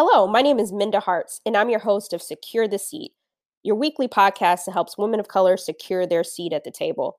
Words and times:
Hello, 0.00 0.28
my 0.28 0.42
name 0.42 0.60
is 0.60 0.72
Minda 0.72 1.00
Harts, 1.00 1.40
and 1.44 1.56
I'm 1.56 1.70
your 1.70 1.80
host 1.80 2.12
of 2.12 2.22
Secure 2.22 2.68
the 2.68 2.78
Seat, 2.78 3.10
your 3.64 3.74
weekly 3.74 4.06
podcast 4.06 4.66
that 4.66 4.72
helps 4.72 4.96
women 4.96 5.18
of 5.18 5.26
color 5.26 5.56
secure 5.56 6.06
their 6.06 6.22
seat 6.22 6.52
at 6.52 6.62
the 6.62 6.70
table. 6.70 7.18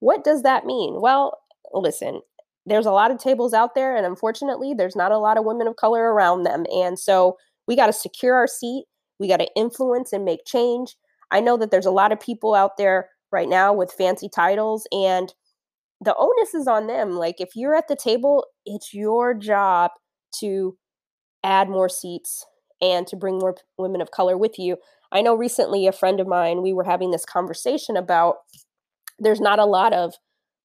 What 0.00 0.24
does 0.24 0.42
that 0.42 0.66
mean? 0.66 1.00
Well, 1.00 1.38
listen, 1.72 2.22
there's 2.66 2.86
a 2.86 2.90
lot 2.90 3.12
of 3.12 3.18
tables 3.18 3.54
out 3.54 3.76
there, 3.76 3.96
and 3.96 4.04
unfortunately, 4.04 4.74
there's 4.74 4.96
not 4.96 5.12
a 5.12 5.18
lot 5.18 5.38
of 5.38 5.44
women 5.44 5.68
of 5.68 5.76
color 5.76 6.12
around 6.12 6.42
them. 6.42 6.66
And 6.74 6.98
so 6.98 7.36
we 7.68 7.76
got 7.76 7.86
to 7.86 7.92
secure 7.92 8.34
our 8.34 8.48
seat, 8.48 8.86
we 9.20 9.28
got 9.28 9.36
to 9.36 9.54
influence 9.54 10.12
and 10.12 10.24
make 10.24 10.44
change. 10.44 10.96
I 11.30 11.38
know 11.38 11.56
that 11.56 11.70
there's 11.70 11.86
a 11.86 11.92
lot 11.92 12.10
of 12.10 12.18
people 12.18 12.52
out 12.52 12.78
there 12.78 13.10
right 13.30 13.48
now 13.48 13.72
with 13.72 13.92
fancy 13.92 14.28
titles, 14.28 14.88
and 14.90 15.32
the 16.00 16.16
onus 16.18 16.52
is 16.52 16.66
on 16.66 16.88
them. 16.88 17.12
Like, 17.12 17.40
if 17.40 17.50
you're 17.54 17.76
at 17.76 17.86
the 17.86 17.94
table, 17.94 18.44
it's 18.66 18.92
your 18.92 19.34
job 19.34 19.92
to 20.40 20.76
add 21.44 21.68
more 21.68 21.88
seats 21.88 22.46
and 22.80 23.06
to 23.06 23.16
bring 23.16 23.38
more 23.38 23.56
women 23.76 24.00
of 24.00 24.10
color 24.10 24.36
with 24.36 24.58
you. 24.58 24.76
I 25.10 25.22
know 25.22 25.34
recently 25.34 25.86
a 25.86 25.92
friend 25.92 26.20
of 26.20 26.26
mine, 26.26 26.62
we 26.62 26.72
were 26.72 26.84
having 26.84 27.10
this 27.10 27.24
conversation 27.24 27.96
about 27.96 28.36
there's 29.18 29.40
not 29.40 29.58
a 29.58 29.64
lot 29.64 29.92
of 29.92 30.14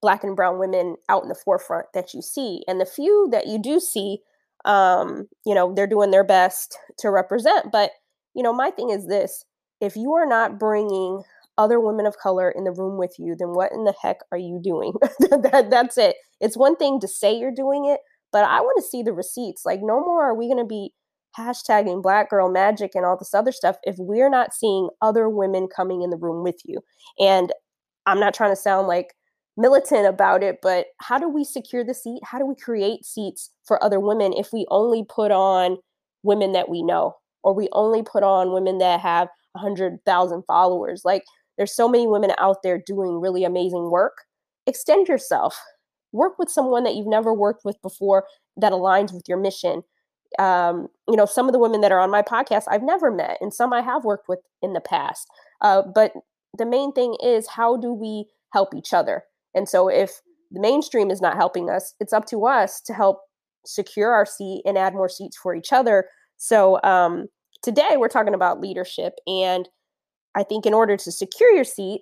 black 0.01 0.23
and 0.23 0.35
brown 0.35 0.59
women 0.59 0.97
out 1.07 1.23
in 1.23 1.29
the 1.29 1.35
forefront 1.35 1.87
that 1.93 2.13
you 2.13 2.21
see. 2.21 2.61
And 2.67 2.79
the 2.79 2.85
few 2.85 3.29
that 3.31 3.47
you 3.47 3.57
do 3.57 3.79
see, 3.79 4.19
um, 4.65 5.27
you 5.45 5.55
know, 5.55 5.73
they're 5.73 5.87
doing 5.87 6.11
their 6.11 6.25
best 6.25 6.77
to 6.99 7.09
represent. 7.09 7.71
But, 7.71 7.91
you 8.35 8.43
know, 8.43 8.53
my 8.53 8.69
thing 8.69 8.89
is 8.89 9.07
this 9.07 9.45
if 9.79 9.95
you 9.95 10.13
are 10.13 10.25
not 10.25 10.59
bringing 10.59 11.23
other 11.57 11.79
women 11.79 12.05
of 12.05 12.17
color 12.17 12.49
in 12.49 12.63
the 12.63 12.71
room 12.71 12.97
with 12.97 13.15
you, 13.17 13.35
then 13.37 13.49
what 13.49 13.71
in 13.71 13.83
the 13.85 13.93
heck 14.01 14.17
are 14.31 14.37
you 14.37 14.59
doing? 14.61 14.93
that, 15.19 15.67
that's 15.69 15.97
it. 15.97 16.15
It's 16.41 16.57
one 16.57 16.75
thing 16.75 16.99
to 16.99 17.07
say 17.07 17.33
you're 17.33 17.51
doing 17.55 17.85
it, 17.85 17.99
but 18.33 18.43
I 18.43 18.59
want 18.59 18.75
to 18.77 18.89
see 18.89 19.03
the 19.03 19.13
receipts. 19.13 19.65
Like, 19.65 19.79
no 19.81 20.01
more 20.01 20.25
are 20.25 20.35
we 20.35 20.47
going 20.47 20.57
to 20.57 20.65
be 20.65 20.91
hashtagging 21.37 22.01
black 22.01 22.29
girl 22.29 22.49
magic 22.49 22.91
and 22.95 23.05
all 23.05 23.17
this 23.17 23.33
other 23.33 23.51
stuff 23.51 23.77
if 23.83 23.95
we're 23.97 24.29
not 24.29 24.53
seeing 24.53 24.89
other 25.01 25.29
women 25.29 25.67
coming 25.73 26.01
in 26.01 26.09
the 26.09 26.17
room 26.17 26.43
with 26.43 26.59
you. 26.65 26.79
And 27.19 27.53
I'm 28.05 28.19
not 28.19 28.33
trying 28.33 28.51
to 28.51 28.61
sound 28.61 28.87
like 28.87 29.13
militant 29.55 30.07
about 30.07 30.43
it, 30.43 30.57
but 30.61 30.87
how 30.99 31.17
do 31.17 31.29
we 31.29 31.43
secure 31.43 31.83
the 31.83 31.93
seat? 31.93 32.19
How 32.23 32.39
do 32.39 32.45
we 32.45 32.55
create 32.55 33.05
seats 33.05 33.51
for 33.65 33.83
other 33.83 33.99
women 33.99 34.33
if 34.33 34.49
we 34.51 34.65
only 34.69 35.05
put 35.07 35.31
on 35.31 35.77
women 36.23 36.51
that 36.53 36.69
we 36.69 36.83
know 36.83 37.15
or 37.43 37.53
we 37.53 37.69
only 37.71 38.01
put 38.03 38.23
on 38.23 38.53
women 38.53 38.79
that 38.79 38.99
have 38.99 39.27
100,000 39.53 40.43
followers? 40.47 41.03
Like, 41.05 41.23
there's 41.57 41.75
so 41.75 41.87
many 41.87 42.07
women 42.07 42.31
out 42.39 42.57
there 42.63 42.81
doing 42.83 43.21
really 43.21 43.43
amazing 43.43 43.91
work. 43.91 44.23
Extend 44.65 45.07
yourself 45.07 45.59
work 46.13 46.39
with 46.39 46.49
someone 46.49 46.83
that 46.83 46.95
you've 46.95 47.07
never 47.07 47.33
worked 47.33 47.65
with 47.65 47.81
before 47.81 48.25
that 48.57 48.71
aligns 48.71 49.13
with 49.13 49.23
your 49.27 49.37
mission. 49.37 49.83
Um, 50.39 50.87
you 51.07 51.15
know 51.15 51.25
some 51.25 51.47
of 51.47 51.53
the 51.53 51.59
women 51.59 51.81
that 51.81 51.91
are 51.91 51.99
on 51.99 52.09
my 52.09 52.23
podcast 52.23 52.63
i've 52.67 52.81
never 52.81 53.11
met 53.11 53.37
and 53.39 53.53
some 53.53 53.71
i 53.71 53.81
have 53.81 54.03
worked 54.03 54.27
with 54.27 54.39
in 54.63 54.73
the 54.73 54.81
past. 54.81 55.27
Uh, 55.61 55.83
but 55.93 56.13
the 56.57 56.65
main 56.65 56.91
thing 56.91 57.15
is 57.23 57.47
how 57.47 57.77
do 57.77 57.93
we 57.93 58.25
help 58.51 58.73
each 58.73 58.93
other? 58.93 59.23
And 59.53 59.69
so 59.69 59.89
if 59.89 60.21
the 60.49 60.59
mainstream 60.59 61.11
is 61.11 61.21
not 61.21 61.35
helping 61.35 61.69
us 61.69 61.93
it's 61.99 62.13
up 62.13 62.25
to 62.27 62.45
us 62.45 62.81
to 62.81 62.93
help 62.93 63.19
secure 63.65 64.11
our 64.11 64.25
seat 64.25 64.63
and 64.65 64.77
add 64.77 64.93
more 64.93 65.09
seats 65.09 65.37
for 65.37 65.53
each 65.53 65.71
other. 65.71 66.05
So 66.37 66.79
um, 66.83 67.27
today 67.63 67.95
we're 67.95 68.09
talking 68.09 68.33
about 68.33 68.59
leadership 68.59 69.13
and 69.25 69.67
i 70.35 70.43
think 70.43 70.65
in 70.65 70.73
order 70.73 70.95
to 70.97 71.11
secure 71.11 71.51
your 71.51 71.63
seat 71.63 72.01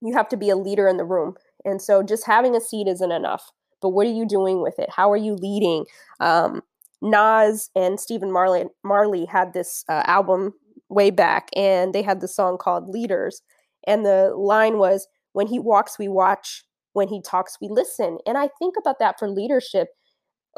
you 0.00 0.14
have 0.14 0.28
to 0.28 0.36
be 0.36 0.50
a 0.50 0.56
leader 0.56 0.88
in 0.88 0.96
the 0.96 1.04
room 1.04 1.34
and 1.64 1.80
so 1.80 2.02
just 2.02 2.26
having 2.26 2.54
a 2.54 2.60
seat 2.60 2.88
isn't 2.88 3.12
enough. 3.12 3.50
But 3.80 3.90
what 3.90 4.06
are 4.06 4.12
you 4.12 4.26
doing 4.26 4.62
with 4.62 4.78
it? 4.78 4.90
How 4.90 5.10
are 5.10 5.16
you 5.16 5.34
leading? 5.34 5.84
Um, 6.20 6.62
Nas 7.02 7.68
and 7.74 7.98
Stephen 7.98 8.30
Marley, 8.30 8.64
Marley 8.84 9.24
had 9.24 9.52
this 9.52 9.84
uh, 9.88 10.04
album 10.06 10.54
way 10.88 11.10
back, 11.10 11.48
and 11.56 11.92
they 11.92 12.02
had 12.02 12.20
the 12.20 12.28
song 12.28 12.58
called 12.58 12.88
Leaders. 12.88 13.42
And 13.86 14.06
the 14.06 14.34
line 14.36 14.78
was, 14.78 15.08
When 15.32 15.48
he 15.48 15.58
walks, 15.58 15.98
we 15.98 16.08
watch. 16.08 16.64
When 16.92 17.08
he 17.08 17.20
talks, 17.22 17.56
we 17.60 17.68
listen. 17.70 18.18
And 18.26 18.36
I 18.36 18.50
think 18.58 18.74
about 18.78 18.98
that 19.00 19.18
for 19.18 19.28
leadership. 19.28 19.88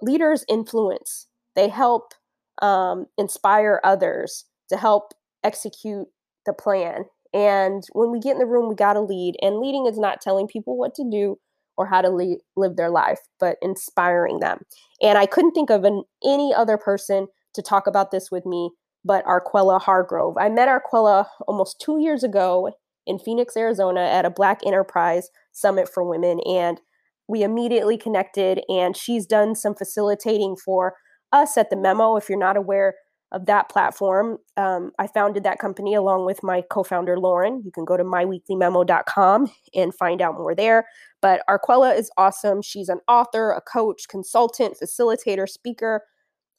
Leaders 0.03 0.45
influence, 0.49 1.29
they 1.55 1.69
help 1.69 2.13
um, 2.61 3.07
inspire 3.17 3.81
others 3.85 4.45
to 4.69 4.77
help 4.77 5.13
execute 5.45 6.09
the 6.45 6.53
plan. 6.53 7.05
And 7.35 7.83
when 7.93 8.11
we 8.11 8.21
get 8.21 8.33
in 8.33 8.39
the 8.39 8.47
room, 8.47 8.69
we 8.69 8.75
got 8.75 8.95
to 8.95 9.01
lead. 9.01 9.35
And 9.43 9.59
leading 9.59 9.87
is 9.87 9.99
not 9.99 10.23
telling 10.23 10.47
people 10.47 10.79
what 10.79 10.95
to 10.95 11.05
do 11.11 11.37
or 11.77 11.87
how 11.87 12.01
to 12.01 12.09
le- 12.09 12.37
live 12.57 12.77
their 12.77 12.91
life, 12.91 13.19
but 13.41 13.57
inspiring 13.61 14.39
them. 14.39 14.61
And 15.03 15.19
I 15.19 15.27
couldn't 15.27 15.53
think 15.53 15.71
of 15.71 15.85
an, 15.85 16.05
any 16.25 16.55
other 16.55 16.79
person 16.79 17.27
to 17.55 17.63
talk 17.63 17.87
about 17.87 18.13
this 18.13 18.31
with 18.31 18.47
me 18.47 18.71
but 19.05 19.25
Arquella 19.27 19.81
Hargrove. 19.81 20.37
I 20.39 20.49
met 20.49 20.69
Arquella 20.69 21.27
almost 21.47 21.81
two 21.81 22.01
years 22.01 22.25
ago 22.25 22.73
in 23.07 23.19
Phoenix, 23.19 23.57
Arizona 23.57 24.01
at 24.01 24.25
a 24.25 24.31
Black 24.31 24.61
Enterprise 24.65 25.29
Summit 25.53 25.89
for 25.93 26.03
Women. 26.03 26.41
And 26.47 26.81
we 27.29 27.43
immediately 27.43 27.97
connected, 27.97 28.63
and 28.69 28.97
she's 28.97 29.27
done 29.27 29.55
some 29.55 29.75
facilitating 29.75 30.57
for 30.57 30.95
us 31.33 31.57
at 31.57 31.71
the 31.71 31.77
Memo. 31.77 32.17
If 32.17 32.29
you're 32.29 32.39
not 32.39 32.57
aware, 32.57 32.95
of 33.35 33.47
that 33.47 33.69
platform. 33.69 34.39
Um, 34.57 34.93
I 34.99 35.09
founded 35.09 35.43
that 35.43 35.59
company 35.59 35.95
along 35.95 36.25
with 36.25 36.43
my 36.43 36.63
co 36.71 36.85
founder, 36.85 37.19
Lauren. 37.19 37.63
You 37.65 37.73
can 37.73 37.85
go 37.85 37.97
to 37.97 38.05
myweeklymemo.com 38.05 39.51
and 39.75 39.95
find 39.95 40.23
out 40.23 40.35
more 40.35 40.55
there. 40.55 40.87
But 41.21 41.43
Arquella 41.51 41.99
is 41.99 42.11
awesome. 42.17 42.63
She's 42.63 42.89
an 42.89 43.01
author, 43.09 43.51
a 43.51 43.61
coach, 43.61 44.07
consultant, 44.09 44.77
facilitator, 44.81 45.49
speaker, 45.49 46.05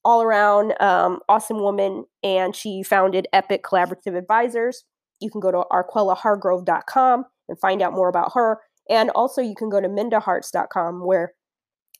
all 0.03 0.21
around 0.21 0.79
um, 0.81 1.19
awesome 1.29 1.59
woman. 1.59 2.05
And 2.21 2.53
she 2.55 2.83
founded 2.83 3.27
Epic 3.31 3.63
Collaborative 3.63 4.17
Advisors. 4.17 4.83
You 5.21 5.31
can 5.31 5.39
go 5.39 5.51
to 5.51 5.63
arquellahargrove.com 5.71 7.25
and 7.47 7.59
find 7.59 7.81
out 7.81 7.93
more 7.93 8.09
about 8.09 8.33
her. 8.33 8.59
And 8.89 9.09
also, 9.11 9.41
you 9.41 9.55
can 9.55 9.69
go 9.69 9.79
to 9.79 9.87
mindaharts.com 9.87 11.05
where 11.05 11.33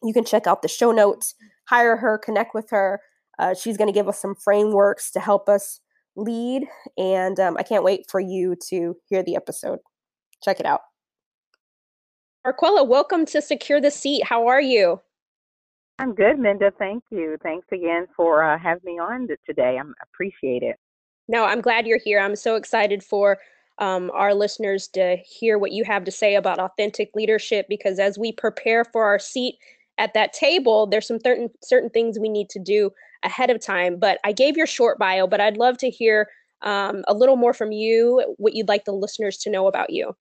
you 0.04 0.14
can 0.14 0.26
check 0.26 0.46
out 0.46 0.62
the 0.62 0.68
show 0.68 0.92
notes, 0.92 1.34
hire 1.70 1.96
her, 1.98 2.18
connect 2.18 2.54
with 2.54 2.70
her. 2.72 3.00
Uh, 3.40 3.54
she's 3.54 3.78
going 3.78 3.88
to 3.88 3.94
give 3.94 4.08
us 4.08 4.22
some 4.22 4.36
frameworks 4.36 5.12
to 5.12 5.20
help 5.20 5.50
us 5.50 5.82
lead, 6.16 6.68
and 6.98 7.40
um, 7.40 7.58
I 7.58 7.64
can't 7.64 7.84
wait 7.84 8.10
for 8.10 8.20
you 8.20 8.56
to 8.70 8.96
hear 9.10 9.24
the 9.24 9.36
episode. 9.36 9.80
Check 10.44 10.60
it 10.60 10.66
out. 10.66 10.82
Arquella, 12.46 12.88
welcome 12.88 13.26
to 13.26 13.42
Secure 13.42 13.82
the 13.82 13.92
Seat. 13.92 14.24
How 14.24 14.48
are 14.48 14.62
you? 14.62 15.02
I'm 15.98 16.14
good, 16.14 16.38
Minda. 16.38 16.72
Thank 16.78 17.04
you. 17.10 17.38
Thanks 17.42 17.68
again 17.72 18.06
for 18.16 18.44
uh, 18.44 18.60
having 18.60 18.84
me 18.84 19.00
on 19.00 19.28
today. 19.46 19.80
I 19.80 19.84
appreciate 20.04 20.62
it. 20.62 20.76
No, 21.28 21.46
I'm 21.46 21.62
glad 21.62 21.88
you're 21.88 22.00
here. 22.04 22.20
I'm 22.20 22.36
so 22.36 22.56
excited 22.56 23.04
for 23.04 23.40
um, 23.80 24.12
our 24.14 24.34
listeners 24.34 24.88
to 24.90 25.18
hear 25.18 25.58
what 25.58 25.72
you 25.72 25.84
have 25.84 26.04
to 26.06 26.12
say 26.12 26.36
about 26.36 26.60
authentic 26.60 27.10
leadership 27.16 27.66
because 27.68 28.00
as 28.00 28.18
we 28.18 28.32
prepare 28.32 28.86
for 28.86 29.06
our 29.06 29.20
seat 29.20 29.56
at 29.98 30.14
that 30.14 30.34
table, 30.34 30.88
there's 30.88 31.08
some 31.08 31.20
certain 31.20 31.50
certain 31.64 31.90
things 31.90 32.20
we 32.20 32.30
need 32.30 32.50
to 32.50 32.60
do 32.60 32.92
ahead 33.24 33.50
of 33.50 33.60
time. 33.62 33.98
But 34.00 34.20
I 34.24 34.32
gave 34.32 34.58
your 34.58 34.68
short 34.68 35.00
bio, 35.00 35.28
but 35.28 35.42
I'd 35.42 35.58
love 35.58 35.78
to 35.80 35.90
hear 35.90 36.28
um, 36.62 37.04
a 37.08 37.14
little 37.14 37.36
more 37.36 37.54
from 37.54 37.72
you, 37.72 38.36
what 38.38 38.54
you'd 38.54 38.68
like 38.68 38.86
the 38.86 38.92
listeners 38.92 39.38
to 39.40 39.50
know 39.50 39.68
about 39.68 39.92
you. 39.92 40.16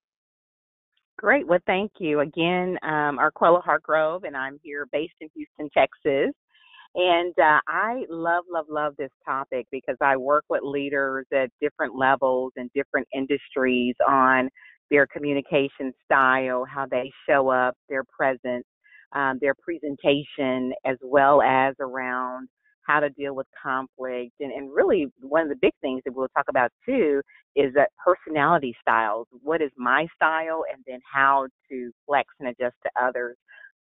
Great. 1.17 1.47
Well, 1.47 1.61
thank 1.67 1.93
you 1.99 2.21
again, 2.21 2.77
um, 2.83 3.19
Arquella 3.19 3.62
Hargrove, 3.62 4.25
and 4.25 4.37
I'm 4.37 4.59
here 4.62 4.87
based 4.93 5.15
in 5.21 5.29
Houston, 5.35 5.71
Texas. 5.71 6.35
And 6.97 7.35
uh, 7.39 7.61
I 7.67 8.05
love, 8.09 8.45
love, 8.51 8.67
love 8.69 8.95
this 8.97 9.11
topic 9.25 9.67
because 9.73 9.97
I 10.01 10.17
work 10.17 10.45
with 10.49 10.62
leaders 10.62 11.27
at 11.33 11.51
different 11.61 11.97
levels 11.97 12.53
and 12.56 12.71
different 12.75 13.09
industries 13.12 13.95
on 14.06 14.49
their 14.91 15.06
communication 15.06 15.93
style, 16.05 16.65
how 16.65 16.87
they 16.87 17.11
show 17.29 17.49
up, 17.49 17.75
their 17.89 18.05
presence, 18.05 18.65
um, 19.13 19.39
their 19.41 19.55
presentation, 19.55 20.73
as 20.85 20.97
well 21.03 21.43
as 21.43 21.75
around 21.81 22.49
how 22.87 23.01
to 23.01 23.11
deal 23.11 23.35
with 23.35 23.47
conflict. 23.63 24.33
And, 24.41 24.53
and 24.53 24.73
really, 24.73 25.06
one 25.21 25.43
of 25.43 25.49
the 25.49 25.56
big 25.61 25.73
things 25.81 26.03
that 26.05 26.15
we'll 26.15 26.29
talk 26.29 26.47
about 26.49 26.71
too 26.85 27.23
is 27.56 27.73
that 27.75 27.91
personality 28.05 28.75
styles. 28.81 29.27
What 29.43 29.62
is 29.62 29.71
my 29.77 30.06
style, 30.15 30.65
and 30.73 30.83
then 30.87 31.01
how 31.11 31.47
to 31.71 31.91
flex 32.06 32.29
and 32.41 32.49
adjust 32.49 32.75
to 32.83 32.91
others. 33.01 33.37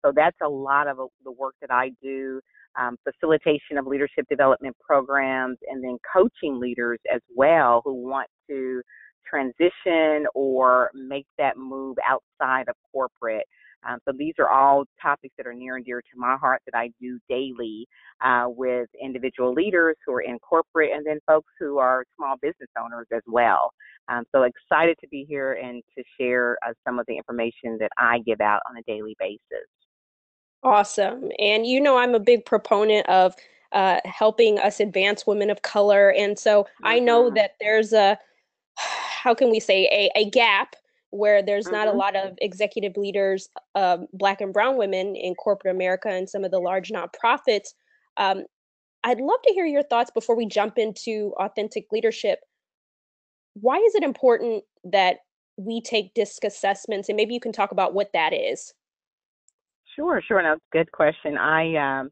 So 0.05 0.11
that's 0.15 0.37
a 0.43 0.49
lot 0.49 0.87
of 0.87 0.97
the 1.23 1.31
work 1.31 1.55
that 1.61 1.71
I 1.71 1.91
do. 2.01 2.39
Um, 2.79 2.97
facilitation 3.03 3.77
of 3.77 3.85
leadership 3.85 4.25
development 4.29 4.75
programs, 4.79 5.57
and 5.69 5.83
then 5.83 5.97
coaching 6.11 6.59
leaders 6.59 6.99
as 7.13 7.21
well 7.35 7.81
who 7.85 7.93
want 7.93 8.27
to 8.49 8.81
transition 9.29 10.25
or 10.33 10.89
make 10.93 11.25
that 11.37 11.55
move 11.57 11.97
outside 12.07 12.67
of 12.67 12.75
corporate. 12.91 13.45
Um, 13.87 13.99
so 14.07 14.13
these 14.17 14.33
are 14.39 14.49
all 14.49 14.85
topics 15.01 15.33
that 15.37 15.47
are 15.47 15.53
near 15.53 15.75
and 15.75 15.85
dear 15.85 16.01
to 16.01 16.19
my 16.19 16.35
heart 16.37 16.61
that 16.65 16.77
I 16.77 16.91
do 17.01 17.19
daily 17.29 17.87
uh, 18.23 18.45
with 18.47 18.89
individual 19.01 19.53
leaders 19.53 19.95
who 20.05 20.13
are 20.13 20.21
in 20.21 20.39
corporate 20.39 20.91
and 20.93 21.05
then 21.05 21.19
folks 21.27 21.51
who 21.59 21.77
are 21.77 22.05
small 22.15 22.35
business 22.41 22.69
owners 22.79 23.07
as 23.13 23.21
well. 23.27 23.71
Um, 24.09 24.23
so 24.33 24.43
excited 24.43 24.97
to 25.01 25.07
be 25.09 25.25
here 25.27 25.53
and 25.53 25.81
to 25.97 26.03
share 26.19 26.57
uh, 26.65 26.73
some 26.85 26.99
of 26.99 27.05
the 27.07 27.15
information 27.15 27.77
that 27.79 27.91
I 27.97 28.19
give 28.19 28.41
out 28.41 28.61
on 28.69 28.77
a 28.77 28.83
daily 28.83 29.15
basis. 29.19 29.67
Awesome. 30.63 31.29
And 31.39 31.65
you 31.65 31.81
know, 31.81 31.97
I'm 31.97 32.15
a 32.15 32.19
big 32.19 32.45
proponent 32.45 33.07
of 33.09 33.35
uh, 33.73 33.99
helping 34.05 34.59
us 34.59 34.79
advance 34.79 35.27
women 35.27 35.49
of 35.49 35.61
color. 35.61 36.13
And 36.13 36.37
so 36.37 36.63
mm-hmm. 36.63 36.85
I 36.85 36.99
know 36.99 37.25
mm-hmm. 37.25 37.35
that 37.35 37.55
there's 37.59 37.91
a, 37.91 38.17
how 38.77 39.33
can 39.33 39.49
we 39.49 39.59
say, 39.59 39.85
a, 39.85 40.19
a 40.19 40.29
gap 40.29 40.75
where 41.13 41.43
there's 41.43 41.65
mm-hmm. 41.65 41.75
not 41.75 41.87
a 41.87 41.91
mm-hmm. 41.91 41.99
lot 41.99 42.15
of 42.15 42.33
executive 42.41 42.97
leaders, 42.97 43.47
um, 43.75 44.07
Black 44.13 44.41
and 44.41 44.51
Brown 44.51 44.77
women 44.77 45.15
in 45.15 45.35
corporate 45.35 45.73
America 45.75 46.09
and 46.09 46.27
some 46.27 46.43
of 46.43 46.51
the 46.51 46.59
large 46.59 46.89
nonprofits. 46.89 47.73
Um, 48.17 48.43
I'd 49.03 49.21
love 49.21 49.39
to 49.43 49.53
hear 49.53 49.65
your 49.65 49.83
thoughts 49.83 50.09
before 50.11 50.35
we 50.35 50.47
jump 50.47 50.77
into 50.77 51.33
authentic 51.39 51.85
leadership. 51.91 52.39
Why 53.53 53.77
is 53.77 53.93
it 53.93 54.03
important 54.03 54.63
that 54.85 55.17
we 55.55 55.81
take 55.81 56.15
DISC 56.15 56.43
assessments? 56.43 57.09
And 57.09 57.15
maybe 57.15 57.35
you 57.35 57.39
can 57.39 57.51
talk 57.51 57.71
about 57.71 57.93
what 57.93 58.09
that 58.13 58.33
is. 58.33 58.73
Sure, 59.95 60.19
sure. 60.27 60.41
No, 60.41 60.55
good 60.71 60.91
question. 60.91 61.37
I 61.37 61.75
um, 61.75 62.09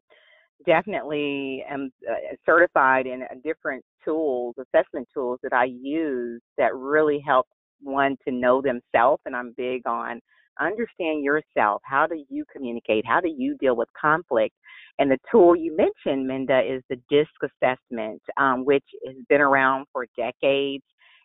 definitely 0.64 1.64
am 1.68 1.90
uh, 2.08 2.14
certified 2.46 3.06
in 3.06 3.24
different 3.42 3.84
tools, 4.04 4.54
assessment 4.60 5.08
tools 5.12 5.40
that 5.42 5.52
I 5.52 5.64
use 5.64 6.40
that 6.56 6.72
really 6.76 7.20
help 7.26 7.48
one 7.82 8.16
to 8.26 8.32
know 8.32 8.62
themselves. 8.62 9.22
And 9.26 9.36
I'm 9.36 9.54
big 9.56 9.86
on 9.86 10.20
understand 10.60 11.24
yourself. 11.24 11.82
How 11.84 12.06
do 12.06 12.22
you 12.28 12.44
communicate? 12.52 13.04
How 13.06 13.20
do 13.20 13.28
you 13.28 13.56
deal 13.58 13.76
with 13.76 13.88
conflict? 14.00 14.54
And 14.98 15.10
the 15.10 15.18
tool 15.30 15.56
you 15.56 15.76
mentioned, 15.76 16.26
Minda, 16.26 16.60
is 16.60 16.82
the 16.88 16.96
DISC 17.08 17.30
assessment, 17.42 18.20
um, 18.36 18.64
which 18.64 18.84
has 19.06 19.16
been 19.28 19.40
around 19.40 19.86
for 19.92 20.06
decades 20.16 20.84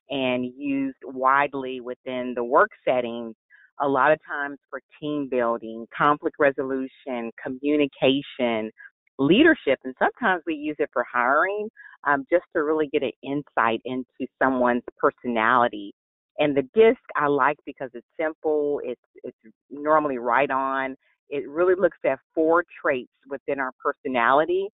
and 0.09 0.45
used 0.57 0.98
widely 1.04 1.81
within 1.81 2.33
the 2.36 2.44
work 2.44 2.69
settings, 2.88 3.36
a 3.81 3.88
lot 3.88 4.12
of 4.12 4.19
times 4.25 4.57
for 4.69 4.80
team 5.00 5.27
building, 5.30 5.86
conflict 5.95 6.38
resolution, 6.39 7.31
communication, 7.44 8.71
leadership, 9.19 9.80
and 9.83 9.94
sometimes 10.00 10.44
we 10.48 10.56
use 10.56 10.77
it 10.80 10.89
for 10.94 11.06
hiring 11.12 11.68
um, 12.06 12.25
just 12.31 12.45
to 12.56 12.63
really 12.63 12.88
get 12.88 13.04
an 13.04 13.12
insight 13.21 13.81
into 13.83 14.31
someone's 14.42 14.83
personality. 14.98 15.94
And 16.39 16.56
the 16.56 16.63
disc 16.75 17.01
I 17.16 17.28
like 17.28 17.57
because 17.66 17.89
it's 17.94 18.07
simple, 18.19 18.80
it's 18.84 19.01
it's 19.24 19.38
normally 19.69 20.18
right 20.18 20.50
on. 20.51 20.95
It 21.30 21.48
really 21.50 21.75
looks 21.75 21.98
at 22.06 22.19
four 22.34 22.63
traits 22.81 23.12
within 23.30 23.60
our 23.60 23.72
personality. 23.84 24.68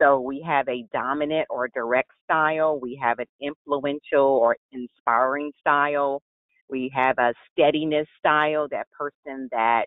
So 0.00 0.18
we 0.18 0.42
have 0.46 0.66
a 0.68 0.84
dominant 0.92 1.46
or 1.50 1.68
direct 1.68 2.10
style, 2.24 2.80
we 2.80 2.98
have 3.02 3.18
an 3.18 3.26
influential 3.40 4.24
or 4.24 4.56
inspiring 4.72 5.52
style, 5.60 6.22
we 6.70 6.90
have 6.94 7.18
a 7.18 7.34
steadiness 7.52 8.06
style, 8.18 8.66
that 8.70 8.86
person 8.90 9.48
that 9.52 9.84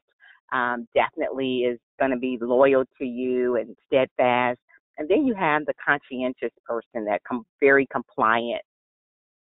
um, 0.51 0.87
definitely 0.93 1.61
is 1.61 1.79
going 1.99 2.11
to 2.11 2.17
be 2.17 2.37
loyal 2.39 2.83
to 2.99 3.05
you 3.05 3.55
and 3.55 3.75
steadfast. 3.87 4.59
And 4.99 5.09
then 5.09 5.25
you 5.25 5.33
have 5.33 5.65
the 5.65 5.73
conscientious 5.83 6.53
person 6.63 7.05
that 7.05 7.21
com- 7.27 7.45
very 7.59 7.87
compliant. 7.91 8.61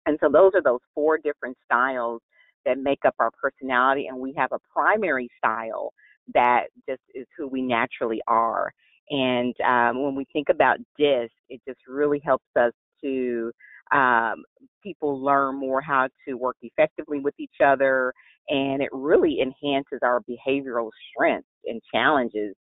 And 0.06 0.18
so 0.21 0.30
those 0.30 0.51
are 0.56 0.62
those 0.62 0.80
four 0.94 1.18
different 1.18 1.57
styles 1.65 2.21
that 2.65 2.77
make 2.77 3.00
up 3.06 3.15
our 3.19 3.31
personality. 3.42 4.07
And 4.07 4.18
we 4.18 4.33
have 4.38 4.51
a 4.51 4.59
primary 4.74 5.30
style 5.38 5.94
that 6.33 6.65
just 6.88 7.01
is 7.13 7.25
who 7.38 7.48
we 7.48 7.62
naturally 7.62 8.21
are. 8.27 8.71
And 9.09 9.53
um, 9.62 10.03
when 10.03 10.15
we 10.15 10.25
think 10.31 10.50
about 10.50 10.77
DISC, 10.98 11.31
it 11.50 11.62
just 11.68 11.80
really 11.88 12.21
helps 12.24 12.45
us 12.57 12.71
to 13.03 13.51
um, 13.92 14.44
people 14.81 15.21
learn 15.21 15.59
more 15.59 15.81
how 15.81 16.07
to 16.27 16.36
work 16.36 16.56
effectively 16.62 17.19
with 17.19 17.33
each 17.38 17.59
other, 17.63 18.13
and 18.48 18.81
it 18.81 18.89
really 18.94 19.39
enhances 19.42 20.00
our 20.01 20.21
behavioral 20.21 20.89
strengths 21.12 21.50
and 21.65 21.81
challenges 21.94 22.56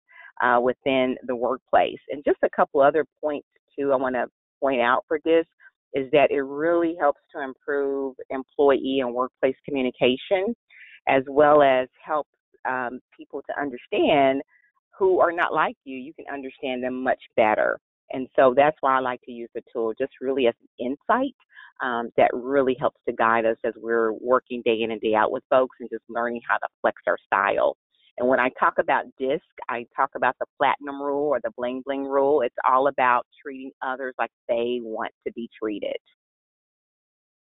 uh, 0.43 0.59
within 0.59 1.15
the 1.27 1.35
workplace. 1.35 1.99
And 2.09 2.23
just 2.25 2.39
a 2.43 2.49
couple 2.55 2.81
other 2.81 3.05
points 3.21 3.47
too, 3.77 3.93
I 3.93 3.95
want 3.97 4.15
to 4.15 4.25
point 4.59 4.81
out 4.81 5.05
for 5.07 5.19
this 5.23 5.45
is 5.93 6.09
that 6.11 6.31
it 6.31 6.41
really 6.41 6.95
helps 6.99 7.21
to 7.35 7.43
improve 7.43 8.15
employee 8.29 8.99
and 9.01 9.13
workplace 9.13 9.55
communication, 9.65 10.55
as 11.07 11.23
well 11.27 11.61
as 11.61 11.87
help 12.03 12.27
um, 12.67 12.99
people 13.17 13.41
to 13.49 13.61
understand 13.61 14.41
who 14.97 15.19
are 15.19 15.31
not 15.31 15.53
like 15.53 15.75
you. 15.85 15.97
You 15.97 16.13
can 16.13 16.25
understand 16.31 16.83
them 16.83 17.03
much 17.03 17.21
better. 17.35 17.79
And 18.11 18.27
so 18.35 18.53
that's 18.55 18.77
why 18.81 18.97
I 18.97 18.99
like 18.99 19.21
to 19.23 19.31
use 19.31 19.49
the 19.53 19.61
tool 19.71 19.93
just 19.99 20.13
really 20.21 20.47
as 20.47 20.55
an 20.61 20.87
insight 20.87 21.35
um, 21.81 22.09
that 22.17 22.31
really 22.33 22.75
helps 22.79 22.99
to 23.07 23.13
guide 23.13 23.45
us 23.45 23.57
as 23.63 23.73
we're 23.77 24.11
working 24.13 24.61
day 24.65 24.81
in 24.81 24.91
and 24.91 25.01
day 25.01 25.15
out 25.15 25.31
with 25.31 25.43
folks 25.49 25.77
and 25.79 25.89
just 25.89 26.03
learning 26.09 26.41
how 26.47 26.57
to 26.57 26.67
flex 26.81 27.01
our 27.07 27.17
style. 27.25 27.77
And 28.19 28.27
when 28.27 28.39
I 28.39 28.49
talk 28.59 28.77
about 28.77 29.05
DISC, 29.17 29.41
I 29.69 29.87
talk 29.95 30.11
about 30.13 30.35
the 30.39 30.45
platinum 30.57 31.01
rule 31.01 31.29
or 31.29 31.39
the 31.41 31.51
bling 31.57 31.81
bling 31.85 32.03
rule. 32.03 32.41
It's 32.41 32.55
all 32.69 32.87
about 32.87 33.25
treating 33.41 33.71
others 33.81 34.13
like 34.19 34.31
they 34.49 34.81
want 34.83 35.11
to 35.25 35.31
be 35.31 35.49
treated. 35.57 35.95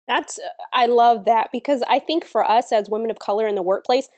That's, 0.07 0.39
uh, 0.39 0.49
I 0.73 0.87
love 0.87 1.25
that 1.27 1.51
because 1.53 1.83
I 1.89 1.99
think 1.99 2.25
for 2.25 2.49
us 2.49 2.73
as 2.73 2.89
women 2.89 3.11
of 3.11 3.19
color 3.19 3.47
in 3.47 3.57
the 3.57 3.63
workplace, 3.63 4.09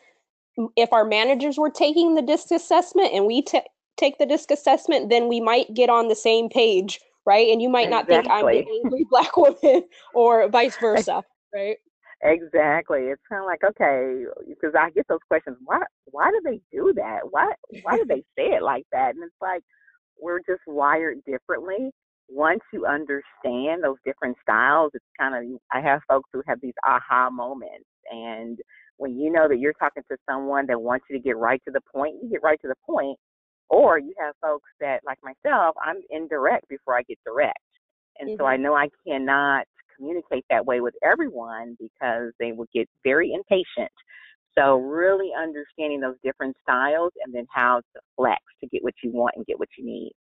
if 0.76 0.92
our 0.92 1.04
managers 1.04 1.58
were 1.58 1.70
taking 1.70 2.14
the 2.14 2.22
DISC 2.22 2.52
assessment 2.52 3.12
and 3.12 3.26
we 3.26 3.42
t- 3.42 3.62
take 3.96 4.18
the 4.18 4.26
DISC 4.26 4.50
assessment, 4.50 5.08
then 5.08 5.28
we 5.28 5.40
might 5.40 5.72
get 5.74 5.88
on 5.88 6.08
the 6.08 6.14
same 6.14 6.48
page, 6.48 7.00
right? 7.24 7.48
And 7.50 7.62
you 7.62 7.70
might 7.70 7.88
not 7.88 8.06
think 8.08 8.26
I'm 8.30 8.46
an 8.46 8.64
angry 8.82 9.06
black 9.10 9.36
woman 9.36 9.84
or 10.14 10.48
vice 10.48 10.76
versa, 10.80 11.24
right? 11.54 11.78
Exactly. 12.22 13.00
It's 13.04 13.22
kind 13.28 13.42
of 13.42 13.46
like 13.46 13.64
okay, 13.64 14.24
because 14.48 14.74
I 14.78 14.90
get 14.90 15.06
those 15.08 15.24
questions. 15.28 15.56
Why? 15.64 15.80
Why 16.06 16.30
do 16.30 16.40
they 16.44 16.60
do 16.70 16.92
that? 16.96 17.20
Why? 17.30 17.52
Why 17.82 17.96
do 17.96 18.04
they 18.06 18.22
say 18.36 18.54
it 18.56 18.62
like 18.62 18.84
that? 18.92 19.14
And 19.14 19.24
it's 19.24 19.34
like 19.40 19.62
we're 20.20 20.40
just 20.40 20.60
wired 20.66 21.18
differently. 21.24 21.90
Once 22.28 22.60
you 22.72 22.86
understand 22.86 23.82
those 23.82 23.96
different 24.04 24.36
styles, 24.42 24.90
it's 24.94 25.04
kind 25.18 25.34
of 25.34 25.60
I 25.72 25.80
have 25.80 26.00
folks 26.08 26.28
who 26.32 26.42
have 26.46 26.60
these 26.60 26.74
aha 26.86 27.30
moments, 27.30 27.88
and 28.10 28.58
when 28.98 29.18
you 29.18 29.32
know 29.32 29.48
that 29.48 29.58
you're 29.58 29.72
talking 29.72 30.02
to 30.10 30.16
someone 30.28 30.66
that 30.66 30.80
wants 30.80 31.06
you 31.08 31.16
to 31.16 31.22
get 31.22 31.38
right 31.38 31.62
to 31.64 31.72
the 31.72 31.80
point, 31.92 32.16
you 32.22 32.28
get 32.28 32.42
right 32.42 32.60
to 32.60 32.68
the 32.68 32.74
point. 32.86 33.18
Or 33.70 33.98
you 33.98 34.12
have 34.18 34.34
folks 34.42 34.68
that, 34.80 35.00
like 35.06 35.18
myself, 35.22 35.76
I'm 35.82 36.02
indirect 36.10 36.68
before 36.68 36.98
I 36.98 37.02
get 37.02 37.18
direct. 37.24 37.58
And 38.18 38.28
mm-hmm. 38.28 38.42
so 38.42 38.46
I 38.46 38.56
know 38.56 38.74
I 38.74 38.88
cannot 39.06 39.64
communicate 40.00 40.44
that 40.50 40.66
way 40.66 40.80
with 40.80 40.94
everyone 41.02 41.76
because 41.78 42.32
they 42.40 42.52
will 42.52 42.66
get 42.74 42.88
very 43.04 43.32
impatient. 43.32 43.92
So 44.58 44.76
really 44.76 45.30
understanding 45.38 46.00
those 46.00 46.16
different 46.24 46.56
styles 46.62 47.12
and 47.24 47.34
then 47.34 47.46
how 47.52 47.78
to 47.78 48.00
flex 48.16 48.40
to 48.60 48.68
get 48.68 48.82
what 48.82 48.94
you 49.02 49.10
want 49.12 49.34
and 49.36 49.46
get 49.46 49.58
what 49.58 49.68
you 49.78 49.84
need. 49.84 50.12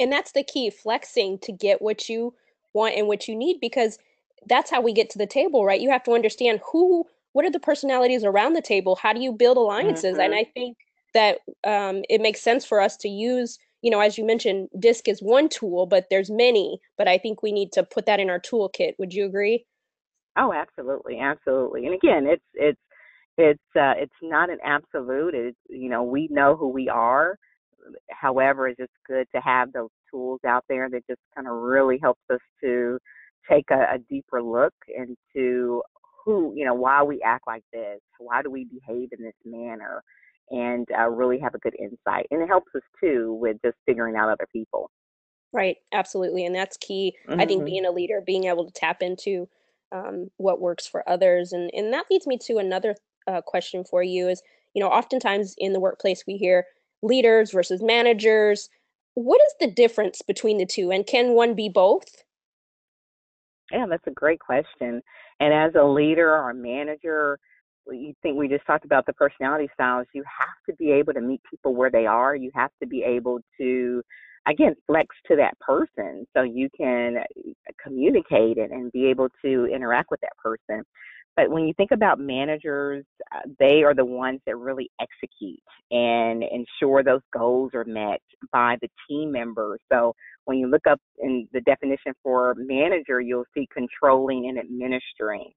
And 0.00 0.10
that's 0.10 0.32
the 0.32 0.42
key, 0.42 0.70
flexing 0.70 1.38
to 1.40 1.52
get 1.52 1.80
what 1.80 2.08
you 2.08 2.34
want 2.72 2.96
and 2.96 3.06
what 3.06 3.28
you 3.28 3.36
need 3.36 3.58
because 3.60 3.98
that's 4.46 4.70
how 4.70 4.80
we 4.80 4.92
get 4.92 5.08
to 5.10 5.18
the 5.18 5.26
table, 5.26 5.64
right? 5.64 5.80
You 5.80 5.90
have 5.90 6.02
to 6.04 6.12
understand 6.12 6.60
who 6.72 7.06
what 7.32 7.44
are 7.44 7.50
the 7.50 7.60
personalities 7.60 8.24
around 8.24 8.52
the 8.52 8.62
table? 8.62 8.96
How 8.96 9.12
do 9.12 9.20
you 9.20 9.32
build 9.32 9.56
alliances? 9.56 10.12
Mm-hmm. 10.12 10.20
And 10.20 10.34
I 10.34 10.44
think 10.44 10.76
that 11.14 11.38
um, 11.64 12.02
it 12.08 12.20
makes 12.20 12.40
sense 12.40 12.64
for 12.64 12.80
us 12.80 12.96
to 12.98 13.08
use 13.08 13.58
you 13.84 13.90
know 13.90 14.00
as 14.00 14.16
you 14.16 14.24
mentioned 14.24 14.68
disc 14.80 15.06
is 15.06 15.20
one 15.20 15.48
tool 15.48 15.86
but 15.86 16.06
there's 16.10 16.30
many 16.30 16.80
but 16.96 17.06
i 17.06 17.18
think 17.18 17.42
we 17.42 17.52
need 17.52 17.70
to 17.70 17.84
put 17.84 18.06
that 18.06 18.18
in 18.18 18.30
our 18.30 18.40
toolkit. 18.40 18.94
Would 18.98 19.12
you 19.12 19.26
agree? 19.26 19.66
Oh 20.36 20.52
absolutely 20.52 21.20
absolutely. 21.20 21.86
And 21.86 21.94
again 21.94 22.26
it's 22.26 22.44
it's 22.54 22.80
it's 23.36 23.76
uh, 23.76 23.94
it's 23.96 24.20
not 24.22 24.50
an 24.50 24.58
absolute 24.64 25.34
it's 25.34 25.58
you 25.68 25.88
know 25.88 26.02
we 26.02 26.28
know 26.30 26.56
who 26.56 26.68
we 26.68 26.88
are. 26.88 27.36
However 28.10 28.68
it's 28.68 28.78
just 28.78 28.92
good 29.06 29.26
to 29.34 29.40
have 29.40 29.72
those 29.72 29.90
tools 30.10 30.40
out 30.46 30.64
there 30.68 30.88
that 30.88 31.06
just 31.08 31.20
kind 31.34 31.46
of 31.46 31.54
really 31.54 31.98
helps 32.02 32.22
us 32.32 32.40
to 32.62 32.98
take 33.50 33.66
a, 33.70 33.94
a 33.94 33.98
deeper 34.08 34.42
look 34.42 34.74
into 34.88 35.82
who 36.24 36.54
you 36.56 36.64
know 36.64 36.74
why 36.74 37.02
we 37.02 37.20
act 37.22 37.46
like 37.46 37.64
this 37.72 38.00
why 38.18 38.42
do 38.42 38.50
we 38.50 38.64
behave 38.64 39.10
in 39.12 39.22
this 39.22 39.34
manner 39.44 40.02
and 40.50 40.86
uh, 40.98 41.08
really 41.08 41.38
have 41.38 41.54
a 41.54 41.58
good 41.58 41.74
insight. 41.78 42.26
And 42.30 42.42
it 42.42 42.48
helps 42.48 42.74
us 42.74 42.82
too 43.02 43.36
with 43.40 43.56
just 43.64 43.76
figuring 43.86 44.16
out 44.16 44.30
other 44.30 44.46
people. 44.52 44.90
Right, 45.52 45.76
absolutely. 45.92 46.44
And 46.44 46.54
that's 46.54 46.76
key. 46.76 47.16
Mm-hmm. 47.28 47.40
I 47.40 47.46
think 47.46 47.60
mm-hmm. 47.60 47.66
being 47.66 47.86
a 47.86 47.90
leader, 47.92 48.20
being 48.24 48.44
able 48.44 48.66
to 48.66 48.72
tap 48.72 49.02
into 49.02 49.48
um, 49.92 50.30
what 50.36 50.60
works 50.60 50.86
for 50.86 51.08
others. 51.08 51.52
And, 51.52 51.70
and 51.72 51.92
that 51.92 52.06
leads 52.10 52.26
me 52.26 52.38
to 52.46 52.58
another 52.58 52.96
uh, 53.26 53.40
question 53.40 53.84
for 53.84 54.02
you 54.02 54.28
is, 54.28 54.42
you 54.74 54.82
know, 54.82 54.88
oftentimes 54.88 55.54
in 55.58 55.72
the 55.72 55.80
workplace 55.80 56.24
we 56.26 56.36
hear 56.36 56.66
leaders 57.02 57.52
versus 57.52 57.82
managers. 57.82 58.68
What 59.14 59.40
is 59.46 59.54
the 59.60 59.72
difference 59.72 60.22
between 60.22 60.58
the 60.58 60.66
two? 60.66 60.90
And 60.90 61.06
can 61.06 61.34
one 61.34 61.54
be 61.54 61.68
both? 61.68 62.24
Yeah, 63.70 63.86
that's 63.88 64.06
a 64.06 64.10
great 64.10 64.40
question. 64.40 65.00
And 65.40 65.54
as 65.54 65.74
a 65.74 65.84
leader 65.84 66.30
or 66.30 66.50
a 66.50 66.54
manager, 66.54 67.38
you 67.90 68.14
think 68.22 68.38
we 68.38 68.48
just 68.48 68.66
talked 68.66 68.84
about 68.84 69.06
the 69.06 69.12
personality 69.12 69.68
styles, 69.74 70.06
you 70.14 70.22
have 70.40 70.56
to 70.68 70.74
be 70.76 70.90
able 70.90 71.12
to 71.12 71.20
meet 71.20 71.40
people 71.50 71.74
where 71.74 71.90
they 71.90 72.06
are. 72.06 72.34
You 72.34 72.50
have 72.54 72.70
to 72.82 72.86
be 72.86 73.02
able 73.02 73.40
to, 73.58 74.02
again, 74.46 74.74
flex 74.86 75.08
to 75.28 75.36
that 75.36 75.58
person 75.60 76.26
so 76.34 76.42
you 76.42 76.68
can 76.76 77.18
uh, 77.18 77.72
communicate 77.82 78.58
and, 78.58 78.72
and 78.72 78.92
be 78.92 79.06
able 79.06 79.28
to 79.44 79.66
interact 79.66 80.10
with 80.10 80.20
that 80.20 80.36
person. 80.42 80.84
But 81.36 81.50
when 81.50 81.66
you 81.66 81.74
think 81.74 81.90
about 81.90 82.20
managers, 82.20 83.04
uh, 83.34 83.40
they 83.58 83.82
are 83.82 83.92
the 83.94 84.04
ones 84.04 84.40
that 84.46 84.56
really 84.56 84.88
execute 85.00 85.58
and 85.90 86.44
ensure 86.44 87.02
those 87.02 87.22
goals 87.36 87.72
are 87.74 87.84
met 87.84 88.20
by 88.52 88.76
the 88.80 88.88
team 89.08 89.32
members. 89.32 89.80
So 89.92 90.14
When 90.44 90.58
you 90.58 90.68
look 90.68 90.86
up 90.86 91.00
in 91.18 91.48
the 91.52 91.60
definition 91.62 92.12
for 92.22 92.54
manager, 92.56 93.20
you'll 93.20 93.46
see 93.54 93.66
controlling 93.72 94.48
and 94.48 94.58
administering. 94.58 95.52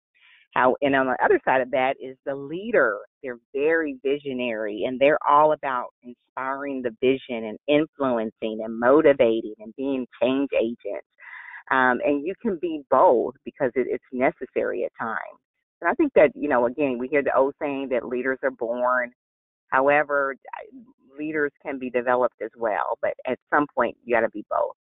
How, 0.56 0.76
and 0.82 0.96
on 0.96 1.06
the 1.08 1.18
other 1.24 1.40
side 1.46 1.62
of 1.62 1.72
that 1.72 1.96
is 2.02 2.18
the 2.26 2.36
leader. 2.36 3.00
They're 3.22 3.40
very 3.54 3.98
visionary 4.04 4.86
and 4.88 5.00
they're 5.00 5.20
all 5.28 5.52
about 5.54 5.88
inspiring 6.02 6.82
the 6.82 6.96
vision 7.02 7.46
and 7.46 7.58
influencing 7.68 8.62
and 8.64 8.80
motivating 8.80 9.56
and 9.60 9.76
being 9.76 10.08
change 10.22 10.50
agents. 10.60 11.06
Um, 11.70 12.00
and 12.06 12.26
you 12.26 12.34
can 12.42 12.58
be 12.62 12.82
both 12.90 13.36
because 13.44 13.72
it, 13.76 13.88
it's 13.90 14.04
necessary 14.12 14.86
at 14.86 14.92
times. 15.00 15.40
And 15.82 15.90
I 15.90 15.94
think 15.94 16.14
that, 16.16 16.32
you 16.34 16.50
know, 16.50 16.66
again, 16.66 16.98
we 16.98 17.08
hear 17.08 17.22
the 17.22 17.36
old 17.36 17.54
saying 17.62 17.90
that 17.92 18.08
leaders 18.08 18.40
are 18.42 18.52
born. 18.52 19.12
However, 19.68 20.36
leaders 21.20 21.52
can 21.64 21.78
be 21.78 21.90
developed 21.90 22.42
as 22.42 22.52
well, 22.58 22.98
but 23.02 23.14
at 23.28 23.38
some 23.54 23.68
point, 23.76 23.98
you 24.04 24.16
got 24.16 24.22
to 24.22 24.30
be 24.30 24.46
both. 24.50 24.76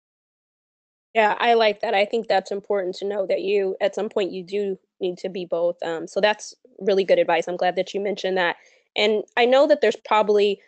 Yeah, 1.15 1.36
I 1.39 1.55
like 1.55 1.81
that. 1.81 1.95
I 1.95 2.05
think 2.05 2.27
that's 2.27 2.51
important 2.51 2.95
to 2.98 3.05
know 3.07 3.27
that 3.27 3.41
you, 3.41 3.77
at 3.81 3.95
some 3.95 4.10
point, 4.10 4.34
you 4.34 4.43
do 4.43 4.79
need 5.01 5.17
to 5.19 5.29
be 5.29 5.45
both. 5.45 5.77
Um, 5.84 6.07
so 6.07 6.22
that's 6.22 6.55
really 6.79 7.05
good 7.05 7.19
advice. 7.19 7.48
I'm 7.48 7.57
glad 7.57 7.77
that 7.77 7.93
you 7.95 8.01
mentioned 8.01 8.38
that. 8.38 8.57
And 8.98 9.24
I 9.38 9.45
know 9.45 9.67
that 9.67 9.81
there's 9.81 9.98
probably 10.05 10.62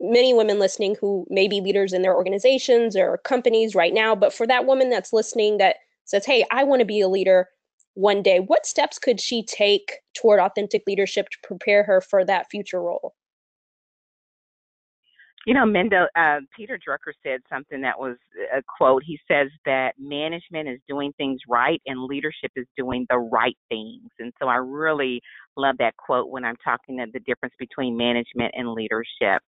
many 0.00 0.34
women 0.34 0.58
listening 0.60 0.96
who 1.00 1.26
may 1.30 1.48
be 1.48 1.60
leaders 1.60 1.92
in 1.92 2.02
their 2.02 2.16
organizations 2.16 2.96
or 2.96 3.18
companies 3.18 3.74
right 3.76 3.94
now. 3.94 4.14
But 4.16 4.34
for 4.34 4.46
that 4.48 4.66
woman 4.66 4.90
that's 4.90 5.12
listening 5.14 5.58
that 5.58 5.78
says, 6.06 6.26
hey, 6.26 6.46
I 6.52 6.64
want 6.64 6.80
to 6.80 6.86
be 6.86 7.00
a 7.02 7.08
leader 7.08 7.48
one 7.94 8.22
day, 8.22 8.40
what 8.40 8.66
steps 8.66 8.98
could 8.98 9.20
she 9.20 9.44
take 9.44 10.00
toward 10.14 10.40
authentic 10.40 10.84
leadership 10.86 11.30
to 11.30 11.38
prepare 11.44 11.84
her 11.84 12.00
for 12.02 12.24
that 12.26 12.50
future 12.50 12.82
role? 12.82 13.14
You 15.46 15.54
know, 15.54 15.66
Minda, 15.66 16.06
uh, 16.16 16.40
Peter 16.56 16.78
Drucker 16.78 17.12
said 17.22 17.40
something 17.50 17.80
that 17.82 17.98
was 17.98 18.16
a 18.56 18.62
quote. 18.78 19.02
He 19.04 19.18
says 19.30 19.48
that 19.66 19.92
management 19.98 20.68
is 20.68 20.80
doing 20.88 21.12
things 21.18 21.40
right 21.48 21.80
and 21.86 22.04
leadership 22.04 22.50
is 22.56 22.66
doing 22.76 23.06
the 23.10 23.18
right 23.18 23.56
things. 23.68 24.08
And 24.18 24.32
so 24.40 24.48
I 24.48 24.56
really 24.56 25.20
love 25.56 25.76
that 25.78 25.96
quote 25.96 26.30
when 26.30 26.44
I'm 26.44 26.56
talking 26.64 27.00
of 27.00 27.12
the 27.12 27.20
difference 27.20 27.54
between 27.58 27.96
management 27.96 28.54
and 28.56 28.72
leadership. 28.72 29.42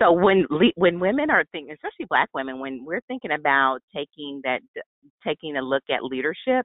So 0.00 0.12
when 0.12 0.46
when 0.76 1.00
women 1.00 1.30
are 1.30 1.44
thinking, 1.50 1.72
especially 1.72 2.06
Black 2.08 2.28
women, 2.32 2.60
when 2.60 2.84
we're 2.84 3.00
thinking 3.08 3.32
about 3.32 3.80
taking 3.94 4.40
that 4.44 4.60
taking 5.26 5.56
a 5.56 5.62
look 5.62 5.82
at 5.90 6.04
leadership, 6.04 6.64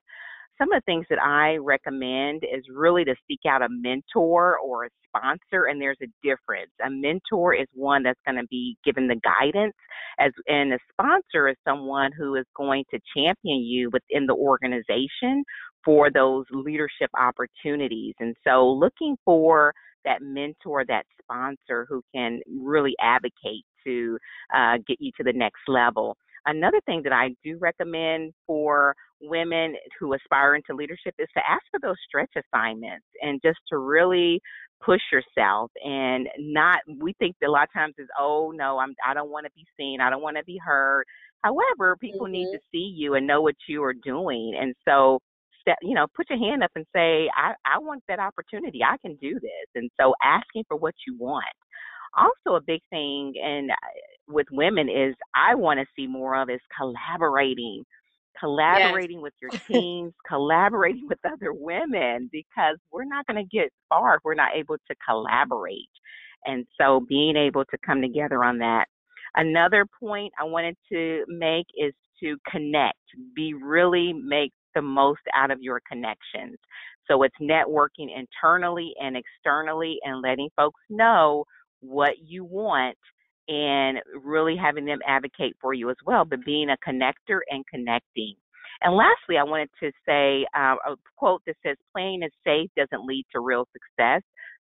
some 0.58 0.72
of 0.72 0.82
the 0.82 0.86
things 0.86 1.06
that 1.10 1.20
I 1.20 1.58
recommend 1.58 2.44
is 2.44 2.64
really 2.74 3.04
to 3.06 3.16
seek 3.28 3.40
out 3.48 3.62
a 3.62 3.68
mentor 3.70 4.58
or 4.60 4.86
a 4.86 4.90
sponsor, 5.08 5.66
and 5.66 5.82
there's 5.82 5.98
a 6.02 6.08
difference. 6.24 6.72
A 6.86 6.90
mentor 6.90 7.54
is 7.56 7.68
one 7.74 8.04
that's 8.04 8.20
going 8.26 8.38
to 8.38 8.48
be 8.50 8.78
given 8.86 9.08
the 9.08 9.20
guidance, 9.24 9.74
as 10.20 10.32
and 10.48 10.74
a 10.74 10.80
sponsor 10.92 11.48
is 11.48 11.56
someone 11.68 12.12
who 12.18 12.36
is 12.36 12.46
going 12.56 12.84
to 12.92 13.00
champion 13.16 13.62
you 13.62 13.90
within 13.92 14.26
the 14.26 14.34
organization 14.34 15.44
for 15.84 16.10
those 16.12 16.46
leadership 16.52 17.10
opportunities. 17.18 18.14
And 18.20 18.36
so, 18.46 18.68
looking 18.68 19.18
for 19.26 19.74
that 20.06 20.22
mentor, 20.22 20.86
that 20.88 21.06
sponsor 21.22 21.86
who 21.90 22.02
can 22.14 22.40
really 22.48 22.94
advocate 23.02 23.66
to 23.86 24.18
uh, 24.56 24.78
get 24.88 24.98
you 25.00 25.12
to 25.18 25.24
the 25.24 25.34
next 25.34 25.62
level. 25.68 26.18
Another 26.46 26.82
thing 26.86 27.02
that 27.04 27.14
I 27.14 27.30
do 27.44 27.58
recommend 27.60 28.34
for 28.46 28.96
women 29.22 29.76
who 30.00 30.14
aspire 30.14 30.56
into 30.56 30.74
leadership 30.76 31.16
is 31.18 31.30
to 31.36 31.42
ask 31.50 31.64
for 31.72 31.80
those 31.82 31.96
stretch 32.08 32.32
assignments 32.36 33.06
and 33.22 33.40
just 33.44 33.60
to 33.70 33.78
really 33.78 34.42
push 34.84 35.02
yourself 35.12 35.72
and 35.84 36.28
not 36.38 36.80
we 37.00 37.14
think 37.14 37.36
that 37.40 37.48
a 37.48 37.52
lot 37.52 37.64
of 37.64 37.74
times 37.74 37.94
is 37.98 38.08
oh 38.20 38.52
no 38.54 38.78
I'm 38.78 38.94
I 39.08 39.14
don't 39.14 39.30
want 39.30 39.46
to 39.46 39.52
be 39.56 39.66
seen 39.80 40.02
I 40.02 40.10
don't 40.10 40.22
want 40.22 40.36
to 40.36 40.44
be 40.44 40.58
heard 40.58 41.06
however 41.42 41.96
people 41.96 42.26
mm-hmm. 42.26 42.34
need 42.34 42.52
to 42.52 42.60
see 42.70 42.94
you 42.94 43.14
and 43.14 43.26
know 43.26 43.42
what 43.42 43.56
you 43.70 43.82
are 43.84 43.94
doing 43.94 44.58
and 44.60 44.76
so 44.86 45.20
step 45.62 45.78
you 45.82 45.96
know 45.96 46.06
put 46.14 46.30
your 46.30 46.40
hand 46.40 46.64
up 46.64 46.72
and 46.76 46.86
say 46.94 47.30
I 47.34 47.54
I 47.66 47.80
want 47.80 48.04
that 48.10 48.20
opportunity 48.20 48.82
I 48.84 48.98
can 48.98 49.16
do 49.22 49.36
this 49.36 49.68
and 49.76 49.90
so 50.00 50.14
asking 50.22 50.66
for 50.68 50.76
what 50.76 50.96
you 51.08 51.16
want 51.18 51.46
also 52.18 52.58
a 52.58 52.62
big 52.62 52.82
thing 52.90 53.34
and 53.42 53.72
uh, 53.72 53.76
with 54.28 54.48
women 54.52 54.90
is 54.90 55.16
I 55.36 55.56
want 55.56 55.80
to 55.80 55.86
see 55.96 56.08
more 56.08 56.36
of 56.42 56.50
is 56.50 56.62
collaborating 56.78 57.84
collaborating 58.40 59.18
yes. 59.18 59.24
with 59.24 59.34
your 59.42 59.52
teams, 59.72 60.14
collaborating 60.28 61.08
with 61.08 61.20
other 61.26 61.54
women 61.54 62.30
because 62.32 62.78
we're 62.92 63.06
not 63.06 63.26
going 63.28 63.38
to 63.38 63.58
get 63.58 63.70
far 63.90 64.16
if 64.16 64.22
we're 64.24 64.34
not 64.34 64.56
able 64.56 64.76
to 64.76 64.96
collaborate. 65.08 65.90
And 66.46 66.66
so 66.80 67.06
being 67.08 67.38
able 67.38 67.64
to 67.66 67.78
come 67.86 68.02
together 68.02 68.44
on 68.44 68.58
that. 68.60 68.86
Another 69.36 69.86
point 70.00 70.34
I 70.40 70.44
wanted 70.44 70.76
to 70.92 71.24
make 71.28 71.66
is 71.78 71.94
to 72.22 72.38
connect, 72.50 73.00
be 73.36 73.54
really 73.54 74.14
make 74.14 74.52
the 74.76 74.82
most 74.82 75.22
out 75.36 75.52
of 75.52 75.60
your 75.62 75.82
connections. 75.90 76.58
So 77.10 77.24
it's 77.24 77.36
networking 77.42 78.10
internally 78.16 78.94
and 79.02 79.18
externally 79.18 79.98
and 80.04 80.22
letting 80.22 80.50
folks 80.56 80.82
know 80.90 81.46
what 81.80 82.14
you 82.24 82.46
want 82.46 82.98
and 83.48 84.00
really 84.24 84.56
having 84.56 84.86
them 84.86 85.00
advocate 85.08 85.56
for 85.62 85.74
you 85.74 85.90
as 85.90 85.98
well, 86.06 86.26
but 86.26 86.46
being 86.46 86.70
a 86.70 86.78
connector 86.88 87.40
and 87.50 87.66
connecting. 87.68 88.36
And 88.82 88.96
lastly, 88.96 89.38
I 89.38 89.44
wanted 89.44 89.70
to 89.82 89.92
say 90.06 90.46
uh, 90.56 90.76
a 90.86 90.96
quote 91.18 91.42
that 91.48 91.56
says, 91.66 91.78
playing 91.94 92.24
is 92.24 92.32
safe 92.46 92.70
doesn't 92.76 93.06
lead 93.06 93.26
to 93.34 93.40
real 93.40 93.68
success. 93.72 94.22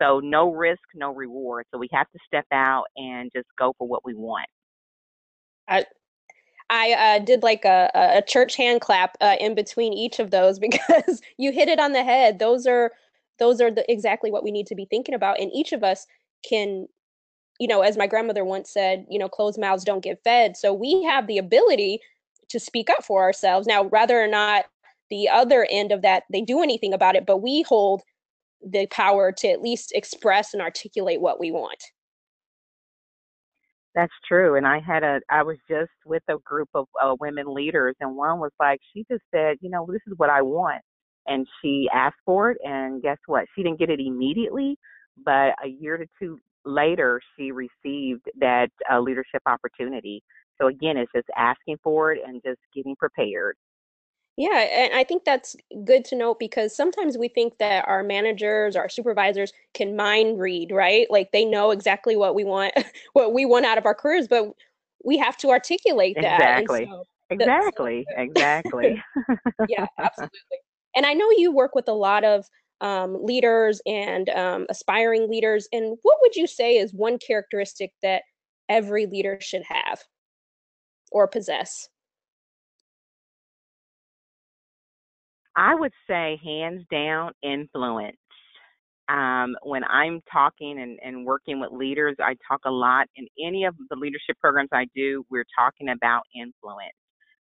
So 0.00 0.20
no 0.20 0.52
risk, 0.52 0.82
no 0.94 1.14
reward. 1.14 1.66
So 1.72 1.78
we 1.78 1.88
have 1.92 2.06
to 2.12 2.18
step 2.26 2.46
out 2.52 2.84
and 2.96 3.30
just 3.34 3.48
go 3.58 3.74
for 3.78 3.86
what 3.86 4.04
we 4.04 4.14
want. 4.14 4.46
I 5.66 5.84
I 6.70 6.92
uh, 6.92 7.24
did 7.24 7.42
like 7.42 7.64
a, 7.64 7.90
a 7.94 8.22
church 8.22 8.56
hand 8.56 8.80
clap 8.80 9.16
uh, 9.20 9.36
in 9.40 9.54
between 9.54 9.92
each 9.92 10.18
of 10.18 10.30
those 10.30 10.58
because 10.60 11.20
you 11.36 11.52
hit 11.52 11.68
it 11.68 11.80
on 11.80 11.92
the 11.92 12.04
head. 12.04 12.38
Those 12.38 12.66
are 12.66 12.92
those 13.38 13.60
are 13.60 13.70
the, 13.70 13.90
exactly 13.90 14.30
what 14.30 14.42
we 14.44 14.50
need 14.50 14.66
to 14.68 14.74
be 14.74 14.86
thinking 14.86 15.14
about, 15.14 15.40
and 15.40 15.50
each 15.54 15.72
of 15.72 15.82
us 15.82 16.06
can 16.48 16.86
you 17.58 17.66
know, 17.66 17.82
as 17.82 17.96
my 17.96 18.06
grandmother 18.06 18.44
once 18.44 18.70
said, 18.70 19.04
you 19.10 19.18
know, 19.18 19.28
closed 19.28 19.58
mouths 19.58 19.84
don't 19.84 20.04
get 20.04 20.22
fed. 20.22 20.56
So 20.56 20.72
we 20.72 21.02
have 21.04 21.26
the 21.26 21.38
ability 21.38 22.00
to 22.48 22.60
speak 22.60 22.88
up 22.88 23.04
for 23.04 23.22
ourselves. 23.22 23.66
Now, 23.66 23.82
whether 23.82 24.22
or 24.22 24.28
not 24.28 24.66
the 25.10 25.28
other 25.28 25.66
end 25.70 25.92
of 25.92 26.02
that 26.02 26.24
they 26.30 26.40
do 26.40 26.62
anything 26.62 26.92
about 26.92 27.16
it, 27.16 27.26
but 27.26 27.38
we 27.38 27.62
hold 27.62 28.02
the 28.64 28.86
power 28.88 29.32
to 29.32 29.48
at 29.48 29.62
least 29.62 29.92
express 29.94 30.52
and 30.52 30.62
articulate 30.62 31.20
what 31.20 31.40
we 31.40 31.50
want. 31.50 31.82
That's 33.94 34.12
true. 34.26 34.56
And 34.56 34.66
I 34.66 34.80
had 34.80 35.02
a, 35.02 35.20
I 35.28 35.42
was 35.42 35.56
just 35.68 35.90
with 36.04 36.22
a 36.28 36.36
group 36.44 36.68
of 36.74 36.86
uh, 37.02 37.16
women 37.20 37.52
leaders, 37.52 37.96
and 38.00 38.16
one 38.16 38.38
was 38.38 38.52
like, 38.60 38.80
she 38.92 39.04
just 39.10 39.24
said, 39.34 39.56
you 39.60 39.70
know, 39.70 39.86
this 39.90 40.02
is 40.06 40.14
what 40.16 40.30
I 40.30 40.42
want. 40.42 40.82
And 41.26 41.46
she 41.60 41.88
asked 41.92 42.18
for 42.24 42.52
it, 42.52 42.58
and 42.64 43.02
guess 43.02 43.18
what? 43.26 43.46
She 43.54 43.62
didn't 43.62 43.78
get 43.78 43.90
it 43.90 44.00
immediately, 44.00 44.78
but 45.24 45.54
a 45.64 45.68
year 45.68 45.96
to 45.96 46.06
two 46.20 46.38
later, 46.64 47.20
she 47.36 47.52
received 47.52 48.26
that 48.38 48.68
uh, 48.90 49.00
leadership 49.00 49.42
opportunity. 49.46 50.22
So 50.60 50.68
again, 50.68 50.96
it's 50.96 51.12
just 51.14 51.28
asking 51.36 51.78
for 51.82 52.12
it 52.12 52.20
and 52.26 52.42
just 52.44 52.60
getting 52.74 52.96
prepared. 52.96 53.56
Yeah, 54.36 54.56
and 54.56 54.94
I 54.94 55.02
think 55.02 55.24
that's 55.24 55.56
good 55.84 56.04
to 56.06 56.16
note 56.16 56.38
because 56.38 56.74
sometimes 56.74 57.18
we 57.18 57.26
think 57.26 57.58
that 57.58 57.88
our 57.88 58.04
managers, 58.04 58.76
our 58.76 58.88
supervisors 58.88 59.52
can 59.74 59.96
mind 59.96 60.38
read, 60.38 60.70
right? 60.70 61.08
Like 61.10 61.32
they 61.32 61.44
know 61.44 61.72
exactly 61.72 62.16
what 62.16 62.36
we 62.36 62.44
want, 62.44 62.72
what 63.14 63.32
we 63.32 63.44
want 63.44 63.66
out 63.66 63.78
of 63.78 63.86
our 63.86 63.96
careers, 63.96 64.28
but 64.28 64.52
we 65.04 65.18
have 65.18 65.36
to 65.38 65.50
articulate 65.50 66.16
that. 66.20 66.60
Exactly. 66.60 66.86
So 66.88 67.04
exactly. 67.30 68.06
So 68.08 68.14
exactly. 68.22 69.02
yeah, 69.68 69.86
absolutely. 69.98 70.58
And 70.94 71.04
I 71.04 71.14
know 71.14 71.28
you 71.36 71.52
work 71.52 71.74
with 71.74 71.88
a 71.88 71.92
lot 71.92 72.22
of 72.22 72.44
um, 72.80 73.24
leaders 73.24 73.80
and 73.86 74.28
um, 74.30 74.66
aspiring 74.68 75.30
leaders. 75.30 75.68
And 75.72 75.96
what 76.02 76.18
would 76.22 76.36
you 76.36 76.46
say 76.46 76.76
is 76.76 76.92
one 76.92 77.18
characteristic 77.18 77.92
that 78.02 78.22
every 78.68 79.06
leader 79.06 79.38
should 79.40 79.62
have 79.68 80.02
or 81.10 81.26
possess? 81.26 81.88
I 85.56 85.74
would 85.74 85.92
say, 86.08 86.38
hands 86.44 86.84
down, 86.90 87.32
influence. 87.42 88.16
Um, 89.08 89.56
when 89.62 89.82
I'm 89.84 90.20
talking 90.30 90.80
and, 90.80 90.98
and 91.02 91.24
working 91.24 91.60
with 91.60 91.72
leaders, 91.72 92.14
I 92.20 92.36
talk 92.46 92.60
a 92.66 92.70
lot. 92.70 93.08
In 93.16 93.26
any 93.44 93.64
of 93.64 93.74
the 93.90 93.96
leadership 93.96 94.36
programs 94.40 94.68
I 94.72 94.86
do, 94.94 95.24
we're 95.30 95.46
talking 95.58 95.88
about 95.88 96.22
influence. 96.34 96.94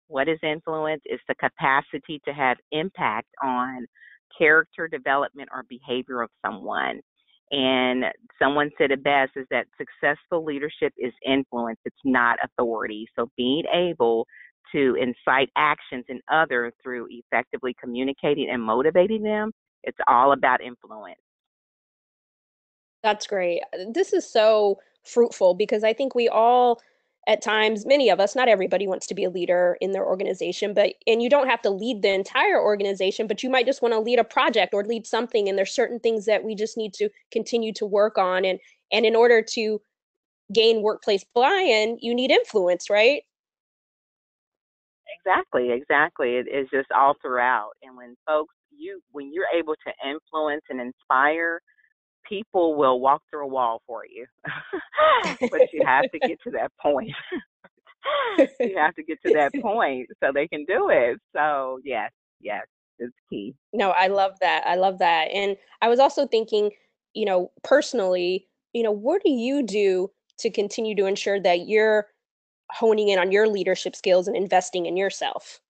What 0.06 0.28
is 0.28 0.38
influence? 0.42 1.02
It's 1.04 1.23
the 1.26 1.35
capacity 1.35 2.21
to 2.26 2.33
have 2.33 2.59
impact 2.71 3.28
on 3.42 3.87
character 4.37 4.88
development 4.88 5.49
or 5.52 5.64
behavior 5.68 6.23
of 6.23 6.30
someone. 6.45 7.00
And 7.50 8.04
someone 8.40 8.71
said 8.76 8.90
it 8.90 9.04
best 9.04 9.33
is 9.37 9.47
that 9.50 9.66
successful 9.78 10.45
leadership 10.45 10.92
is 10.99 11.12
influence, 11.25 11.78
it's 11.85 11.97
not 12.04 12.38
authority. 12.42 13.06
So 13.16 13.30
being 13.37 13.64
able 13.73 14.26
to 14.73 14.97
incite 15.00 15.49
actions 15.56 16.04
in 16.09 16.21
others 16.30 16.73
through 16.83 17.06
effectively 17.11 17.75
communicating 17.80 18.50
and 18.50 18.61
motivating 18.61 19.23
them, 19.23 19.52
it's 19.85 19.99
all 20.09 20.33
about 20.33 20.61
influence. 20.61 21.21
That's 23.02 23.28
great. 23.28 23.62
This 23.92 24.12
is 24.12 24.28
so 24.28 24.78
fruitful 25.04 25.54
because 25.54 25.85
I 25.85 25.92
think 25.92 26.16
we 26.16 26.28
all 26.28 26.80
at 27.26 27.42
times 27.42 27.85
many 27.85 28.09
of 28.09 28.21
us 28.21 28.37
not 28.37 28.49
everybody 28.49 28.87
wants 28.87 29.06
to 29.06 29.14
be 29.14 29.25
a 29.25 29.30
leader 29.30 29.76
in 29.80 29.92
their 29.92 30.06
organization 30.06 30.73
but 30.73 30.95
and 31.06 31.23
you 31.23 31.28
don't 31.28 31.49
have 31.49 31.62
to 31.62 31.71
lead 31.71 32.02
the 32.02 32.12
entire 32.12 32.61
organization 32.61 33.26
but 33.26 33.42
you 33.42 33.50
might 33.50 33.66
just 33.66 33.83
want 33.83 33.92
to 33.92 34.00
lead 34.00 34.18
a 34.18 34.25
project 34.25 34.73
or 34.73 34.85
lead 34.85 35.06
something 35.06 35.49
and 35.49 35.59
there's 35.59 35.75
certain 35.75 35.99
things 35.99 36.25
that 36.25 36.45
we 36.45 36.54
just 36.54 36.76
need 36.76 36.92
to 36.92 37.09
continue 37.33 37.73
to 37.73 37.85
work 37.85 38.16
on 38.18 38.45
and 38.45 38.59
and 38.92 39.04
in 39.04 39.16
order 39.16 39.42
to 39.42 39.80
gain 40.52 40.83
workplace 40.83 41.25
buy-in 41.35 41.99
you 42.00 42.14
need 42.14 42.30
influence 42.30 42.88
right? 42.88 43.23
Exactly 45.21 45.73
exactly 45.73 46.37
it 46.37 46.47
is 46.49 46.68
just 46.73 46.90
all 46.92 47.14
throughout 47.21 47.71
and 47.83 47.97
when 47.97 48.14
folks 48.26 48.54
you 48.78 49.00
when 49.11 49.33
you're 49.33 49.49
able 49.54 49.75
to 49.75 50.09
influence 50.09 50.62
and 50.71 50.80
inspire 50.80 51.61
people 52.28 52.75
will 52.75 53.00
walk 53.00 53.23
through 53.30 53.45
a 53.45 53.49
wall 53.49 53.83
for 53.87 54.02
you. 54.06 54.26
but 55.50 55.73
you 55.73 55.83
have 55.85 56.11
to 56.11 56.18
get 56.18 56.40
to 56.42 56.50
that 56.52 56.73
point. 56.80 57.12
you 58.61 58.76
have 58.76 58.95
to 58.95 59.02
get 59.02 59.18
to 59.26 59.33
that 59.35 59.52
point 59.62 60.09
so 60.23 60.30
they 60.33 60.49
can 60.49 60.64
do 60.64 60.88
it. 60.90 61.18
So, 61.35 61.80
yes, 61.85 62.11
yes, 62.40 62.64
it's 62.99 63.14
key. 63.30 63.54
No, 63.73 63.90
I 63.90 64.09
love 64.09 64.33
that. 64.40 64.66
I 64.66 64.76
love 64.76 64.99
that. 64.99 65.28
And 65.33 65.56
I 65.83 65.88
was 65.88 65.99
also 65.99 66.26
thinking, 66.26 66.71
you 67.14 67.25
know, 67.25 67.50
personally, 67.62 68.47
you 68.73 68.83
know, 68.83 68.92
what 68.92 69.23
do 69.23 69.30
you 69.30 69.62
do 69.62 70.11
to 70.38 70.50
continue 70.50 70.95
to 70.97 71.06
ensure 71.06 71.40
that 71.40 71.66
you're 71.66 72.06
honing 72.71 73.09
in 73.09 73.18
on 73.18 73.33
your 73.33 73.49
leadership 73.49 73.97
skills 73.97 74.28
and 74.28 74.37
investing 74.37 74.87
in 74.87 74.97
yourself? 74.97 75.61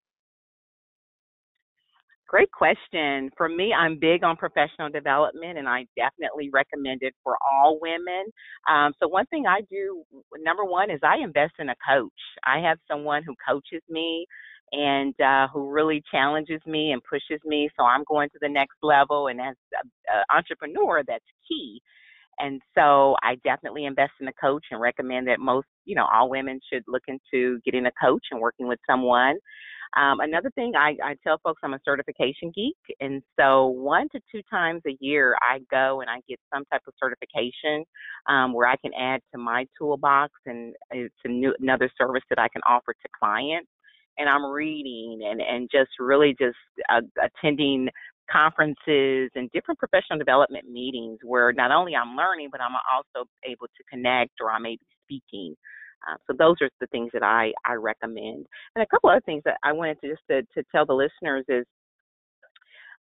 Great 2.29 2.51
question. 2.51 3.31
For 3.37 3.49
me, 3.49 3.73
I'm 3.73 3.99
big 4.01 4.25
on 4.25 4.37
professional 4.37 4.91
development 4.91 5.59
and 5.59 5.69
I 5.69 5.87
definitely 5.97 6.51
recommend 6.53 7.03
it 7.03 7.15
for 7.23 7.37
all 7.41 7.79
women. 7.81 8.25
Um, 8.69 8.93
so, 9.01 9.07
one 9.07 9.27
thing 9.27 9.47
I 9.47 9.61
do, 9.71 10.03
number 10.41 10.65
one, 10.65 10.91
is 10.91 10.99
I 11.05 11.19
invest 11.23 11.55
in 11.61 11.69
a 11.69 11.77
coach. 11.89 12.11
I 12.45 12.59
have 12.61 12.79
someone 12.91 13.23
who 13.23 13.35
coaches 13.49 13.83
me 13.89 14.27
and 14.73 15.15
uh, 15.21 15.47
who 15.53 15.71
really 15.71 16.03
challenges 16.11 16.61
me 16.67 16.91
and 16.93 17.03
pushes 17.05 17.41
me. 17.45 17.69
So, 17.79 17.85
I'm 17.85 18.03
going 18.09 18.29
to 18.31 18.39
the 18.41 18.49
next 18.49 18.77
level. 18.83 19.29
And 19.29 19.41
as 19.41 19.55
an 19.73 20.25
entrepreneur, 20.35 21.03
that's 21.07 21.25
key. 21.49 21.81
And 22.39 22.61
so 22.77 23.17
I 23.23 23.37
definitely 23.45 23.87
invest 23.87 24.13
in 24.21 24.29
a 24.29 24.33
coach 24.35 24.65
and 24.71 24.81
recommend 24.81 25.29
that 25.29 25.41
most, 25.41 25.69
you 25.85 25.95
know, 25.95 26.07
all 26.13 26.29
women 26.29 26.61
should 26.71 26.83
look 26.87 27.05
into 27.09 27.61
getting 27.65 27.87
a 27.87 27.93
coach 28.03 28.25
and 28.31 28.41
working 28.41 28.67
with 28.69 28.79
someone. 28.89 29.37
Um, 29.97 30.21
another 30.21 30.51
thing 30.55 30.73
I, 30.77 30.97
I 31.03 31.17
tell 31.25 31.39
folks 31.43 31.61
I'm 31.65 31.73
a 31.75 31.81
certification 31.85 32.53
geek, 32.55 32.77
and 33.01 33.23
so 33.39 33.69
one 33.69 34.09
to 34.11 34.21
two 34.31 34.43
times 34.51 34.83
a 34.87 34.97
year 35.01 35.37
I 35.41 35.61
go 35.71 36.03
and 36.03 36.11
I 36.11 36.21
get 36.29 36.39
some 36.53 36.65
type 36.67 36.83
of 36.87 36.93
certification 37.03 37.85
um, 38.29 38.53
where 38.53 38.69
I 38.69 38.77
can 38.77 38.93
add 38.95 39.21
to 39.33 39.39
my 39.39 39.67
toolbox, 39.79 40.33
and 40.45 40.75
it's 40.91 41.15
new, 41.25 41.55
another 41.61 41.91
service 41.99 42.23
that 42.29 42.39
I 42.39 42.49
can 42.49 42.63
offer 42.69 42.93
to 42.93 43.09
clients. 43.19 43.69
And 44.19 44.29
I'm 44.29 44.45
reading 44.45 45.21
and 45.31 45.41
and 45.43 45.69
just 45.71 45.91
really 45.99 46.35
just 46.39 46.57
uh, 46.89 47.01
attending 47.23 47.89
conferences 48.31 49.31
and 49.35 49.51
different 49.53 49.79
professional 49.79 50.19
development 50.19 50.69
meetings 50.71 51.19
where 51.23 51.53
not 51.53 51.71
only 51.71 51.95
I'm 51.95 52.17
learning, 52.17 52.49
but 52.51 52.61
I'm 52.61 52.73
also 52.95 53.29
able 53.45 53.67
to 53.67 53.85
connect 53.91 54.33
or 54.41 54.51
I 54.51 54.59
may 54.59 54.77
be 54.77 54.87
speaking 55.05 55.55
uh, 56.09 56.17
so 56.27 56.37
those 56.39 56.57
are 56.61 56.71
the 56.81 56.87
things 56.89 57.11
that 57.13 57.23
I, 57.23 57.53
I 57.65 57.75
recommend. 57.75 58.47
And 58.75 58.83
a 58.83 58.87
couple 58.87 59.11
other 59.11 59.23
things 59.25 59.43
that 59.45 59.57
I 59.65 59.73
wanted 59.73 60.01
to 60.01 60.09
just 60.11 60.23
to, 60.31 60.43
to 60.43 60.67
tell 60.73 60.87
the 60.87 60.95
listeners 60.95 61.45
is 61.49 61.65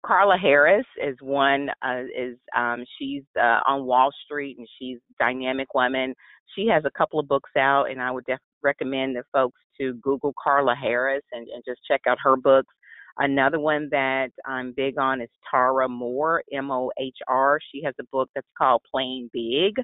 Carla 0.04 0.36
Harris 0.36 0.86
is 1.02 1.16
one 1.20 1.70
uh, 1.82 2.02
is 2.16 2.36
um, 2.56 2.84
she's 2.98 3.22
uh, 3.38 3.60
on 3.66 3.86
Wall 3.86 4.10
Street 4.24 4.58
and 4.58 4.68
she's 4.78 4.98
dynamic 5.18 5.72
woman. 5.74 6.14
She 6.54 6.66
has 6.66 6.84
a 6.84 6.90
couple 6.96 7.18
of 7.18 7.26
books 7.26 7.50
out, 7.56 7.90
and 7.90 8.00
I 8.00 8.10
would 8.10 8.24
recommend 8.62 9.16
that 9.16 9.24
folks 9.32 9.60
to 9.80 9.94
Google 10.02 10.34
Carla 10.42 10.74
Harris 10.74 11.22
and, 11.32 11.48
and 11.48 11.64
just 11.66 11.80
check 11.90 12.02
out 12.06 12.18
her 12.22 12.36
books. 12.36 12.72
Another 13.18 13.60
one 13.60 13.88
that 13.90 14.30
I'm 14.44 14.72
big 14.76 14.98
on 14.98 15.20
is 15.20 15.28
Tara 15.50 15.88
Mohr, 15.88 16.40
M 16.52 16.70
O 16.70 16.90
H 16.98 17.18
R. 17.28 17.58
She 17.72 17.82
has 17.84 17.94
a 18.00 18.04
book 18.10 18.28
that's 18.34 18.46
called 18.58 18.82
Playing 18.90 19.30
Big. 19.32 19.74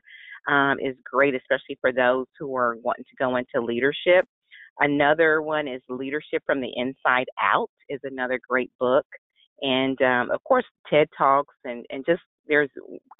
Um, 0.48 0.78
is 0.80 0.96
great, 1.04 1.34
especially 1.34 1.78
for 1.80 1.92
those 1.92 2.26
who 2.38 2.56
are 2.56 2.76
wanting 2.82 3.04
to 3.04 3.16
go 3.18 3.36
into 3.36 3.60
leadership. 3.60 4.26
Another 4.78 5.42
one 5.42 5.68
is 5.68 5.82
Leadership 5.90 6.42
from 6.46 6.60
the 6.60 6.72
Inside 6.76 7.26
Out 7.40 7.70
is 7.90 8.00
another 8.02 8.40
great 8.48 8.70
book. 8.80 9.04
And 9.60 10.00
um, 10.00 10.30
of 10.30 10.42
course, 10.44 10.64
TED 10.88 11.08
Talks 11.16 11.54
and, 11.64 11.84
and 11.90 12.04
just 12.06 12.22
there's 12.48 12.70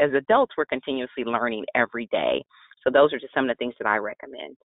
as 0.01 0.11
adults 0.16 0.55
we're 0.57 0.64
continuously 0.64 1.25
learning 1.25 1.66
every 1.75 2.09
day. 2.11 2.42
So 2.83 2.90
those 2.90 3.12
are 3.12 3.18
just 3.18 3.35
some 3.35 3.44
of 3.44 3.57
the 3.57 3.59
things 3.62 3.75
that 3.79 3.87
I 3.87 3.99
recommend. 3.99 4.57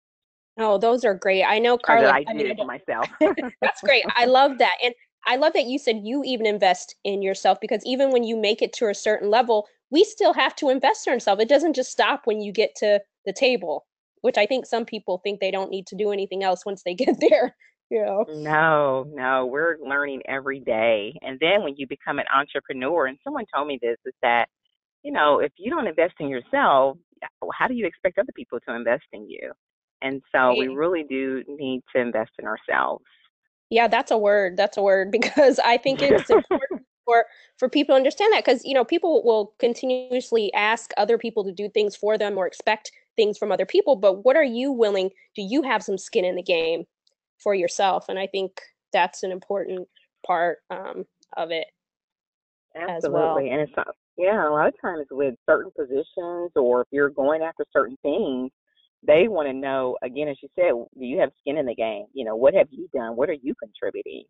Oh, 0.58 0.78
those 0.78 1.04
are 1.04 1.14
great. 1.14 1.44
I 1.44 1.60
know 1.60 1.78
Carla. 1.78 2.08
I, 2.08 2.24
I 2.28 2.34
did 2.34 2.58
I 2.60 2.64
myself. 2.64 3.10
that's 3.62 3.82
great. 3.82 4.06
I 4.16 4.26
love 4.26 4.58
that. 4.60 4.76
And 4.82 4.94
I 5.26 5.38
love 5.38 5.54
that 5.54 5.66
you 5.66 5.80
said 5.80 6.02
you 6.04 6.24
even 6.24 6.46
invest 6.46 6.96
in 7.04 7.22
yourself 7.22 7.60
because 7.60 7.82
even 7.86 8.12
when 8.12 8.24
you 8.24 8.38
make 8.38 8.62
it 8.62 8.74
to 8.74 8.90
a 8.90 8.94
certain 8.94 9.30
level, 9.30 9.68
we 9.90 10.04
still 10.04 10.34
have 10.34 10.56
to 10.58 10.70
invest 10.70 11.08
in 11.08 11.14
ourselves. 11.14 11.42
It 11.42 11.50
doesn't 11.50 11.74
just 11.74 11.92
stop 11.92 12.22
when 12.26 12.42
you 12.42 12.52
get 12.52 12.76
to 12.78 13.02
the 13.26 13.34
table, 13.34 13.86
which 14.22 14.38
I 14.38 14.46
think 14.46 14.66
some 14.66 14.86
people 14.86 15.20
think 15.24 15.40
they 15.40 15.52
don't 15.52 15.72
need 15.72 15.88
to 15.88 15.96
do 15.96 16.12
anything 16.12 16.44
else 16.44 16.66
once 16.66 16.84
they 16.84 16.94
get 16.96 17.20
there. 17.20 17.56
You 17.90 18.04
know? 18.04 18.26
No, 18.30 19.06
no, 19.14 19.46
we're 19.46 19.78
learning 19.86 20.22
every 20.28 20.60
day. 20.60 21.18
And 21.22 21.40
then 21.40 21.64
when 21.64 21.76
you 21.78 21.88
become 21.88 22.20
an 22.20 22.26
entrepreneur, 22.34 23.06
and 23.06 23.18
someone 23.24 23.46
told 23.54 23.68
me 23.68 23.80
this, 23.82 23.98
is 24.06 24.14
that, 24.22 24.48
you 25.04 25.12
know, 25.12 25.40
if 25.40 25.52
you 25.58 25.70
don't 25.70 25.88
invest 25.88 26.16
in 26.20 26.28
yourself, 26.28 26.98
how 27.54 27.68
do 27.68 27.76
you 27.76 27.86
expect 27.86 28.18
other 28.18 28.32
people 28.36 28.60
to 28.68 28.76
invest 28.76 29.06
in 29.14 29.30
you? 29.30 29.52
And 30.02 30.22
so 30.32 30.56
we 30.58 30.68
really 30.68 31.04
do 31.04 31.44
need 31.48 31.82
to 31.96 32.02
invest 32.02 32.32
in 32.38 32.46
ourselves. 32.46 33.06
Yeah, 33.70 33.88
that's 33.88 34.12
a 34.12 34.18
word. 34.18 34.58
That's 34.58 34.78
a 34.78 34.82
word 34.82 35.12
because 35.20 35.60
I 35.60 35.78
think 35.78 36.02
it's 36.02 36.30
important 36.30 36.86
for 37.06 37.26
for 37.58 37.70
people 37.70 37.94
to 37.94 37.98
understand 37.98 38.34
that 38.34 38.44
because 38.44 38.64
you 38.66 38.74
know 38.74 38.84
people 38.84 39.24
will 39.24 39.54
continuously 39.60 40.54
ask 40.54 40.92
other 40.98 41.18
people 41.18 41.44
to 41.44 41.52
do 41.52 41.70
things 41.70 41.96
for 41.96 42.18
them 42.18 42.38
or 42.38 42.48
expect 42.48 42.92
things 43.16 43.38
from 43.38 43.52
other 43.52 43.66
people, 43.66 43.96
but 43.96 44.26
what 44.26 44.36
are 44.36 44.44
you 44.44 44.72
willing? 44.72 45.10
Do 45.36 45.42
you 45.42 45.62
have 45.62 45.82
some 45.84 45.98
skin 45.98 46.26
in 46.26 46.36
the 46.36 46.44
game 46.44 46.84
for 47.42 47.56
yourself? 47.56 48.10
And 48.10 48.20
I 48.20 48.28
think 48.28 48.60
that's 48.92 49.24
an 49.24 49.32
important 49.32 49.88
part 50.28 50.60
um, 50.70 51.06
of 51.38 51.52
it. 51.52 51.68
Absolutely, 52.76 53.20
well. 53.20 53.38
and 53.38 53.62
it's 53.62 53.72
yeah, 54.18 54.48
a 54.48 54.52
lot 54.52 54.68
of 54.68 54.74
times 54.82 55.08
with 55.12 55.36
certain 55.50 55.72
positions 55.78 56.52
or 56.56 56.82
if 56.82 56.88
you're 56.92 57.10
going 57.10 57.42
after 57.42 57.66
certain 57.72 57.98
things, 58.02 58.52
they 59.06 59.28
want 59.28 59.48
to 59.48 59.54
know 59.54 59.98
again 60.04 60.28
as 60.28 60.38
you 60.42 60.50
said 60.56 60.72
do 60.72 61.06
you 61.06 61.20
have 61.20 61.32
skin 61.40 61.58
in 61.58 61.66
the 61.66 61.76
game? 61.76 62.06
You 62.14 62.26
know 62.26 62.36
what 62.36 62.54
have 62.54 62.68
you 62.72 62.88
done? 62.94 63.16
What 63.16 63.30
are 63.30 63.38
you 63.42 63.54
contributing? 63.56 64.26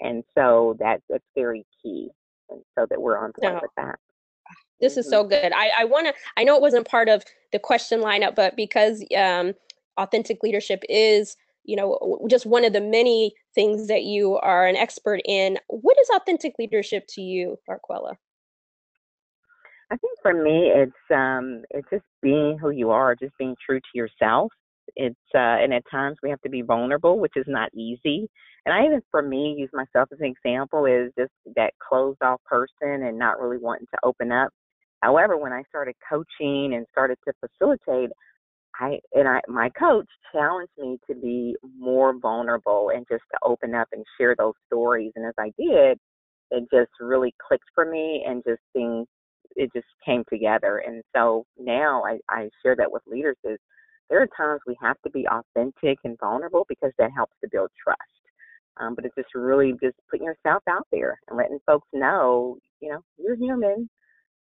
And 0.00 0.24
so 0.36 0.76
that 0.78 1.02
that's 1.08 1.24
very 1.34 1.66
key 1.82 2.10
and 2.48 2.60
so 2.78 2.86
that 2.88 3.00
we're 3.00 3.18
on 3.18 3.32
point 3.40 3.60
with 3.62 3.70
that. 3.76 3.96
this 4.80 4.96
is 4.96 5.08
so 5.08 5.22
mm-hmm. 5.22 5.30
good. 5.30 5.52
I, 5.52 5.70
I 5.80 5.84
want 5.84 6.06
to 6.06 6.14
i 6.36 6.44
know 6.44 6.56
it 6.56 6.62
wasn't 6.62 6.88
part 6.88 7.08
of 7.08 7.22
the 7.52 7.58
question 7.58 8.00
lineup 8.00 8.34
but 8.34 8.56
because 8.56 9.04
um, 9.16 9.54
authentic 9.98 10.42
leadership 10.42 10.82
is 10.88 11.36
you 11.64 11.76
know 11.76 12.18
just 12.28 12.46
one 12.46 12.64
of 12.64 12.72
the 12.72 12.80
many 12.80 13.32
things 13.54 13.88
that 13.88 14.04
you 14.04 14.36
are 14.36 14.66
an 14.66 14.76
expert 14.76 15.20
in 15.24 15.58
what 15.68 15.96
is 16.00 16.08
authentic 16.14 16.54
leadership 16.58 17.04
to 17.08 17.20
you 17.20 17.58
arquella 17.68 18.14
I 19.92 19.96
think 19.96 20.18
for 20.22 20.32
me, 20.32 20.70
it's 20.74 20.92
um, 21.12 21.62
it's 21.70 21.88
just 21.90 22.04
being 22.22 22.58
who 22.58 22.70
you 22.70 22.90
are, 22.90 23.16
just 23.16 23.36
being 23.38 23.56
true 23.64 23.80
to 23.80 23.98
yourself. 23.98 24.52
It's 24.96 25.16
uh, 25.34 25.38
and 25.62 25.74
at 25.74 25.82
times 25.90 26.18
we 26.22 26.30
have 26.30 26.40
to 26.42 26.48
be 26.48 26.62
vulnerable, 26.62 27.18
which 27.18 27.32
is 27.36 27.46
not 27.48 27.74
easy. 27.74 28.28
And 28.66 28.74
I 28.74 28.84
even, 28.84 29.00
for 29.10 29.22
me, 29.22 29.56
use 29.58 29.70
myself 29.72 30.08
as 30.12 30.20
an 30.20 30.26
example 30.26 30.86
is 30.86 31.12
just 31.18 31.32
that 31.56 31.72
closed 31.86 32.22
off 32.22 32.40
person 32.44 33.04
and 33.04 33.18
not 33.18 33.40
really 33.40 33.58
wanting 33.58 33.86
to 33.92 33.98
open 34.04 34.30
up. 34.30 34.50
However, 35.00 35.36
when 35.36 35.52
I 35.52 35.62
started 35.68 35.94
coaching 36.08 36.74
and 36.74 36.86
started 36.92 37.18
to 37.26 37.32
facilitate, 37.40 38.10
I 38.78 39.00
and 39.14 39.26
I 39.26 39.40
my 39.48 39.70
coach 39.70 40.08
challenged 40.32 40.72
me 40.78 40.98
to 41.08 41.16
be 41.16 41.56
more 41.78 42.16
vulnerable 42.18 42.90
and 42.94 43.06
just 43.10 43.24
to 43.32 43.38
open 43.44 43.74
up 43.74 43.88
and 43.92 44.04
share 44.18 44.36
those 44.38 44.54
stories. 44.66 45.12
And 45.16 45.26
as 45.26 45.34
I 45.38 45.52
did, 45.58 45.98
it 46.52 46.68
just 46.72 46.90
really 47.00 47.34
clicked 47.46 47.64
for 47.74 47.90
me 47.90 48.24
and 48.26 48.42
just 48.46 48.60
things 48.72 49.06
it 49.56 49.70
just 49.74 49.86
came 50.04 50.24
together. 50.28 50.82
And 50.86 51.02
so 51.14 51.44
now 51.58 52.02
I, 52.04 52.18
I 52.28 52.48
share 52.62 52.76
that 52.76 52.90
with 52.90 53.02
leaders 53.06 53.36
is 53.44 53.58
there 54.08 54.20
are 54.20 54.28
times 54.36 54.60
we 54.66 54.76
have 54.80 54.96
to 55.04 55.10
be 55.10 55.26
authentic 55.28 55.98
and 56.04 56.18
vulnerable 56.18 56.66
because 56.68 56.92
that 56.98 57.10
helps 57.14 57.34
to 57.42 57.50
build 57.50 57.70
trust. 57.82 58.00
Um, 58.78 58.94
but 58.94 59.04
it's 59.04 59.14
just 59.14 59.34
really 59.34 59.72
just 59.82 59.96
putting 60.10 60.26
yourself 60.26 60.62
out 60.68 60.86
there 60.90 61.18
and 61.28 61.36
letting 61.36 61.58
folks 61.66 61.88
know, 61.92 62.56
you 62.80 62.90
know, 62.90 63.00
you're 63.18 63.36
human. 63.36 63.88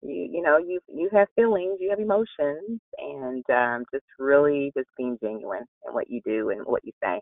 You, 0.03 0.29
you 0.31 0.41
know, 0.43 0.57
you 0.57 0.79
you 0.87 1.09
have 1.11 1.27
feelings, 1.35 1.79
you 1.79 1.89
have 1.89 1.99
emotions, 1.99 2.79
and 2.99 3.43
um, 3.49 3.83
just 3.91 4.05
really 4.19 4.71
just 4.77 4.87
being 4.95 5.17
genuine 5.23 5.65
in 5.87 5.93
what 5.93 6.07
you 6.07 6.21
do 6.23 6.51
and 6.51 6.61
what 6.65 6.85
you 6.85 6.91
say. 7.03 7.19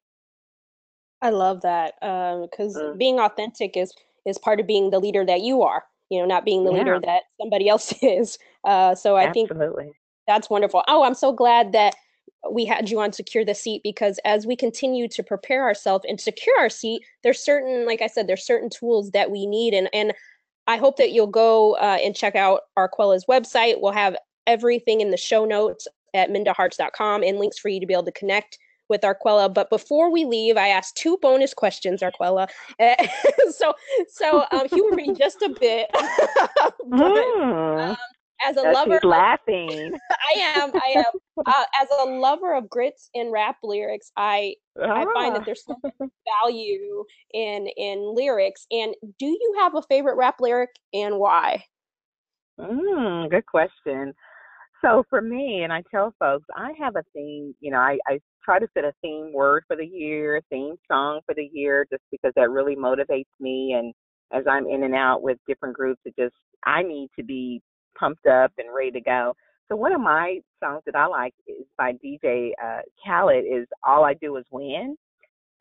I 1.22 1.30
love 1.30 1.62
that 1.62 1.94
because 2.02 2.76
um, 2.76 2.84
mm. 2.84 2.98
being 2.98 3.20
authentic 3.20 3.78
is 3.78 3.94
is 4.26 4.38
part 4.38 4.60
of 4.60 4.68
being 4.68 4.90
the 4.90 5.00
leader 5.00 5.26
that 5.26 5.40
you 5.40 5.62
are 5.62 5.84
you 6.10 6.20
know, 6.20 6.26
not 6.26 6.46
being 6.46 6.64
the 6.64 6.72
yeah. 6.72 6.78
leader 6.80 7.00
that 7.04 7.24
somebody 7.40 7.68
else 7.68 7.94
is. 8.02 8.38
Uh, 8.64 8.96
so 8.96 9.16
I 9.16 9.28
Absolutely. 9.28 9.84
think 9.84 9.96
that's 10.28 10.50
wonderful. 10.50 10.84
Oh, 10.88 11.04
I'm 11.04 11.14
so 11.14 11.32
glad 11.32 11.72
that 11.74 11.96
we 12.52 12.66
had 12.66 12.90
you 12.90 13.00
on 13.00 13.12
secure 13.12 13.44
the 13.44 13.56
seat 13.56 13.82
because 13.84 14.20
as 14.26 14.46
we 14.46 14.56
continue 14.56 15.08
to 15.08 15.24
prepare 15.24 15.64
ourselves 15.64 16.06
and 16.08 16.20
secure 16.20 16.56
our 16.60 16.70
seat 16.70 17.02
there's 17.24 17.40
certain 17.40 17.86
like 17.86 18.02
i 18.02 18.08
said 18.08 18.28
there's 18.28 18.46
certain 18.46 18.70
tools 18.70 19.12
that 19.12 19.32
we 19.32 19.46
need 19.46 19.74
and 19.74 19.90
and 19.94 20.14
i 20.68 20.78
hope 20.78 20.98
that 20.98 21.12
you'll 21.12 21.28
go 21.28 21.76
uh, 21.78 21.98
and 22.04 22.16
check 22.16 22.36
out 22.36 22.62
arquella's 22.78 23.26
website 23.26 23.82
we'll 23.82 23.92
have 23.92 24.16
everything 24.48 25.02
in 25.02 25.12
the 25.12 25.18
show 25.18 25.46
notes 25.46 25.88
at 26.14 26.30
mindaharts.com 26.30 27.24
and 27.24 27.40
links 27.40 27.58
for 27.58 27.70
you 27.70 27.80
to 27.80 27.86
be 27.86 27.94
able 27.94 28.06
to 28.06 28.12
connect 28.12 28.58
with 28.90 29.02
Arquella. 29.02 29.54
But 29.54 29.70
before 29.70 30.12
we 30.12 30.26
leave, 30.26 30.58
I 30.58 30.70
asked 30.70 30.98
two 30.98 31.18
bonus 31.22 31.54
questions, 31.54 32.02
Arquella. 32.02 32.50
so, 33.52 33.74
so 34.10 34.46
um, 34.52 34.68
humor 34.70 34.96
me 34.96 35.14
just 35.18 35.42
a 35.42 35.50
bit. 35.60 35.88
but, 35.94 36.76
mm. 36.90 37.90
um, 37.90 37.98
as 38.46 38.58
a 38.58 38.62
lover, 38.62 39.00
laughing. 39.04 39.94
I 40.12 40.40
am. 40.40 40.72
I 40.74 40.94
am. 40.98 41.06
Uh, 41.46 41.64
as 41.82 41.88
a 42.02 42.10
lover 42.10 42.54
of 42.54 42.70
grits 42.70 43.10
and 43.16 43.32
rap 43.32 43.58
lyrics, 43.64 44.12
I 44.18 44.56
ah. 44.82 44.92
I 44.92 45.06
find 45.14 45.36
that 45.36 45.42
ah. 45.42 45.46
there's 45.46 45.64
so 45.66 45.76
much 45.82 45.94
value 46.44 47.06
in 47.34 47.68
in 47.78 48.14
lyrics. 48.14 48.68
And 48.72 48.94
do 49.20 49.26
you 49.26 49.56
have 49.60 49.76
a 49.76 49.82
favorite 49.84 50.16
rap 50.16 50.36
lyric 50.42 50.72
and 50.94 51.18
why? 51.18 51.64
Mm, 52.60 53.30
good 53.30 53.46
question. 53.46 54.14
So 54.82 55.04
for 55.10 55.22
me, 55.22 55.64
and 55.64 55.74
I 55.74 55.84
tell 55.90 56.14
folks, 56.20 56.46
I 56.56 56.74
have 56.80 56.96
a 56.96 57.04
thing. 57.14 57.56
You 57.60 57.72
know, 57.72 57.80
I, 57.80 57.98
I 58.08 58.20
try 58.46 58.60
to 58.60 58.68
set 58.74 58.86
a 58.86 58.94
theme 59.02 59.34
word 59.34 59.64
for 59.68 59.76
the 59.76 59.86
year, 59.86 60.42
theme 60.50 60.76
song 60.90 61.20
for 61.26 61.34
the 61.34 61.50
year, 61.52 61.86
just 61.92 62.04
because 62.12 62.32
that 62.36 62.52
really 62.52 62.76
motivates 62.76 63.26
me. 63.40 63.74
And 63.74 63.94
as 64.32 64.46
I'm 64.50 64.68
in 64.68 64.84
and 64.84 64.96
out 64.96 65.24
with 65.24 65.38
different 65.48 65.76
groups, 65.76 66.00
it 66.06 66.14
just 66.18 66.36
I 66.66 66.84
need 66.84 67.10
to 67.18 67.26
be 67.26 67.62
pumped 68.00 68.28
up 68.28 68.52
and 68.58 68.68
ready 68.74 68.92
to 68.92 69.02
go. 69.02 69.34
So 69.68 69.76
one 69.76 69.94
of 69.94 70.02
my 70.02 70.40
songs 70.64 70.84
that 70.86 70.96
I 70.96 71.08
like 71.08 71.34
is 71.48 71.66
by 71.78 71.94
DJ 71.94 72.52
uh, 72.64 72.82
Khaled 73.04 73.46
is 73.46 73.66
"All 73.86 74.06
I 74.06 74.14
Do 74.14 74.38
Is 74.38 74.46
Win," 74.52 74.96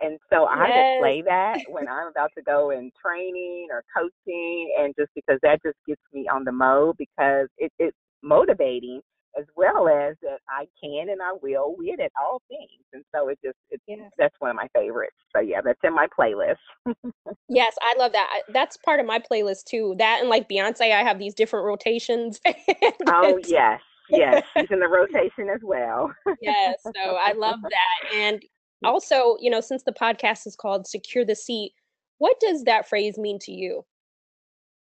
and 0.00 0.18
so 0.30 0.44
I 0.44 0.66
just 0.66 1.00
play 1.00 1.22
that 1.22 1.58
when 1.68 1.88
I'm 1.88 2.08
about 2.08 2.30
to 2.36 2.42
go 2.42 2.70
in 2.70 2.90
training 3.02 3.68
or 3.70 3.82
coaching, 3.96 4.74
and 4.78 4.94
just 4.98 5.10
because 5.14 5.38
that 5.42 5.62
just 5.64 5.78
gets 5.86 6.02
me 6.12 6.28
on 6.28 6.44
the 6.44 6.52
mode 6.52 6.96
because 6.98 7.48
it, 7.56 7.72
it's 7.78 7.96
motivating 8.22 9.00
as 9.38 9.46
well 9.56 9.88
as 9.88 10.16
that 10.22 10.40
I 10.48 10.66
can 10.82 11.08
and 11.10 11.20
I 11.20 11.32
will 11.42 11.74
win 11.76 12.00
at 12.00 12.12
all 12.20 12.42
things. 12.48 12.82
And 12.92 13.04
so 13.14 13.28
it 13.28 13.38
just 13.44 13.56
it's 13.70 13.82
yes. 13.86 14.10
that's 14.18 14.34
one 14.38 14.50
of 14.50 14.56
my 14.56 14.68
favorites. 14.74 15.16
So 15.34 15.40
yeah, 15.40 15.60
that's 15.62 15.80
in 15.82 15.94
my 15.94 16.06
playlist. 16.18 16.56
yes, 17.48 17.74
I 17.82 17.94
love 17.98 18.12
that. 18.12 18.42
That's 18.52 18.76
part 18.76 19.00
of 19.00 19.06
my 19.06 19.18
playlist 19.18 19.64
too. 19.64 19.94
That 19.98 20.18
and 20.20 20.28
like 20.28 20.48
Beyonce, 20.48 20.92
I 20.92 21.02
have 21.02 21.18
these 21.18 21.34
different 21.34 21.66
rotations. 21.66 22.40
oh 23.08 23.38
yes. 23.46 23.80
Yes, 24.10 24.44
she's 24.54 24.70
in 24.70 24.80
the 24.80 24.88
rotation 24.90 25.48
as 25.48 25.60
well. 25.62 26.12
yes, 26.42 26.74
so 26.82 27.16
I 27.16 27.32
love 27.32 27.60
that. 27.62 28.14
And 28.14 28.42
also, 28.84 29.38
you 29.40 29.50
know, 29.50 29.62
since 29.62 29.82
the 29.82 29.92
podcast 29.92 30.46
is 30.46 30.56
called 30.56 30.86
Secure 30.86 31.24
the 31.24 31.34
Seat, 31.34 31.72
what 32.18 32.38
does 32.38 32.64
that 32.64 32.86
phrase 32.86 33.16
mean 33.16 33.38
to 33.40 33.52
you? 33.52 33.82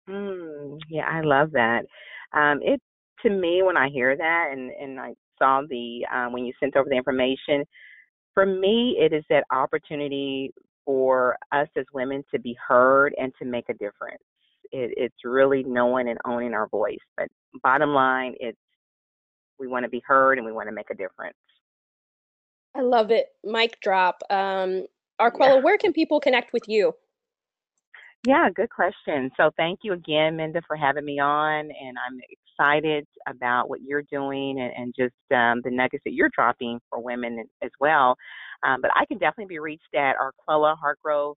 Mm, 0.08 0.80
yeah, 0.89 1.08
I 1.10 1.21
love 1.21 1.52
that. 1.52 1.86
Um, 2.34 2.60
it 2.62 2.80
to 3.23 3.29
me 3.29 3.62
when 3.63 3.77
I 3.77 3.89
hear 3.89 4.15
that 4.15 4.49
and 4.51 4.71
and 4.71 4.99
I 4.99 5.13
saw 5.38 5.62
the 5.67 6.05
um, 6.13 6.34
when 6.34 6.45
you 6.45 6.53
sent 6.60 6.75
over 6.75 6.89
the 6.89 6.97
information, 6.97 7.65
for 8.34 8.45
me 8.45 8.97
it 8.99 9.13
is 9.13 9.23
that 9.29 9.43
opportunity 9.51 10.53
for 10.86 11.38
us 11.51 11.67
as 11.77 11.86
women 11.93 12.23
to 12.34 12.39
be 12.39 12.58
heard 12.67 13.13
and 13.19 13.32
to 13.39 13.45
make 13.45 13.69
a 13.69 13.73
difference. 13.73 14.23
It, 14.71 14.93
it's 14.97 15.23
really 15.23 15.63
knowing 15.63 16.10
and 16.10 16.19
owning 16.25 16.53
our 16.53 16.67
voice. 16.67 16.97
But 17.17 17.27
bottom 17.63 17.93
line, 17.93 18.36
it's 18.39 18.58
we 19.60 19.67
want 19.67 19.84
to 19.84 19.89
be 19.89 20.01
heard 20.05 20.38
and 20.38 20.45
we 20.45 20.51
want 20.51 20.67
to 20.67 20.73
make 20.73 20.89
a 20.89 20.95
difference. 20.95 21.38
I 22.75 22.82
love 22.82 23.12
it. 23.12 23.27
Mic 23.43 23.79
drop. 23.82 24.21
Um, 24.29 24.86
Arquella, 25.19 25.55
yeah. 25.55 25.62
where 25.62 25.77
can 25.77 25.91
people 25.91 26.19
connect 26.19 26.53
with 26.53 26.63
you? 26.67 26.93
Yeah, 28.27 28.49
good 28.53 28.69
question. 28.69 29.32
So 29.38 29.49
thank 29.55 29.79
you 29.84 29.93
again, 29.93 30.36
Minda, 30.36 30.62
for 30.67 30.75
having 30.75 31.05
me 31.05 31.19
on. 31.19 31.65
And 31.65 31.97
I'm 31.97 32.19
excited 32.29 33.08
about 33.27 33.69
what 33.69 33.79
you're 33.82 34.03
doing 34.12 34.60
and, 34.60 34.73
and 34.75 34.93
just 34.97 35.15
um, 35.32 35.62
the 35.63 35.71
nuggets 35.71 36.03
that 36.05 36.13
you're 36.13 36.29
dropping 36.36 36.79
for 36.89 37.01
women 37.01 37.45
as 37.63 37.71
well. 37.79 38.17
Um, 38.63 38.82
but 38.82 38.91
I 38.93 39.05
can 39.05 39.19
definitely 39.19 39.45
be 39.55 39.60
reached 39.60 39.95
at 39.95 40.15
arquellahargrove.com, 40.17 41.36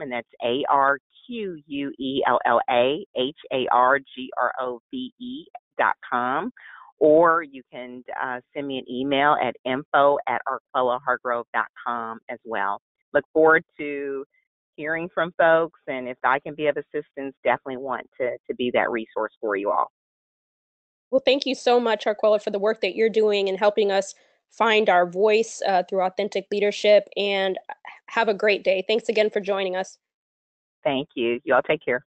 uh, 0.00 0.02
and 0.02 0.12
that's 0.12 0.28
A 0.44 0.64
R 0.70 0.98
Q 1.26 1.60
U 1.66 1.92
E 1.98 2.22
L 2.28 2.38
L 2.46 2.60
A 2.70 3.04
H 3.16 3.36
A 3.52 3.66
R 3.72 3.98
G 3.98 4.30
R 4.40 4.52
O 4.60 4.80
V 4.92 5.12
E 5.20 5.46
dot 5.78 5.94
com. 6.08 6.52
Or 7.00 7.42
you 7.42 7.62
can 7.72 8.04
uh, 8.22 8.38
send 8.54 8.68
me 8.68 8.78
an 8.78 8.84
email 8.90 9.36
at 9.42 9.56
info 9.64 10.16
at 10.28 10.40
arquellahargrove.com 10.76 12.20
as 12.30 12.38
well. 12.44 12.80
Look 13.12 13.24
forward 13.32 13.64
to 13.78 14.24
hearing 14.76 15.08
from 15.12 15.32
folks, 15.38 15.80
and 15.86 16.08
if 16.08 16.18
I 16.24 16.38
can 16.38 16.54
be 16.54 16.66
of 16.66 16.76
assistance, 16.76 17.34
definitely 17.44 17.78
want 17.78 18.08
to, 18.20 18.36
to 18.48 18.54
be 18.54 18.70
that 18.74 18.90
resource 18.90 19.32
for 19.40 19.56
you 19.56 19.70
all. 19.70 19.90
Well, 21.10 21.22
thank 21.24 21.46
you 21.46 21.54
so 21.54 21.80
much, 21.80 22.04
Arquella, 22.04 22.42
for 22.42 22.50
the 22.50 22.58
work 22.58 22.80
that 22.80 22.94
you're 22.94 23.08
doing 23.08 23.48
and 23.48 23.58
helping 23.58 23.92
us 23.92 24.14
find 24.50 24.88
our 24.88 25.08
voice 25.08 25.62
uh, 25.66 25.82
through 25.88 26.02
authentic 26.02 26.46
leadership. 26.50 27.08
And 27.16 27.58
have 28.08 28.28
a 28.28 28.34
great 28.34 28.64
day. 28.64 28.84
Thanks 28.86 29.08
again 29.08 29.30
for 29.30 29.40
joining 29.40 29.76
us. 29.76 29.98
Thank 30.84 31.08
you. 31.14 31.40
You 31.44 31.54
all 31.54 31.62
take 31.62 31.84
care. 31.84 32.04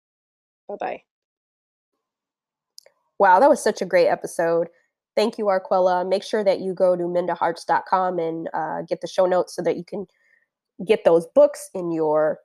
Bye 0.67 0.75
bye. 0.79 1.01
Wow, 3.19 3.39
that 3.39 3.49
was 3.49 3.63
such 3.63 3.81
a 3.81 3.85
great 3.85 4.07
episode. 4.07 4.69
Thank 5.15 5.37
you, 5.37 5.45
Arquella. 5.45 6.07
Make 6.07 6.23
sure 6.23 6.43
that 6.43 6.59
you 6.59 6.73
go 6.73 6.95
to 6.95 7.03
mindaharts.com 7.03 8.19
and 8.19 8.49
uh, 8.53 8.81
get 8.81 9.01
the 9.01 9.07
show 9.07 9.27
notes 9.27 9.55
so 9.55 9.61
that 9.61 9.77
you 9.77 9.83
can 9.85 10.07
get 10.85 11.05
those 11.05 11.27
books 11.35 11.69
in 11.75 11.91
your 11.91 12.39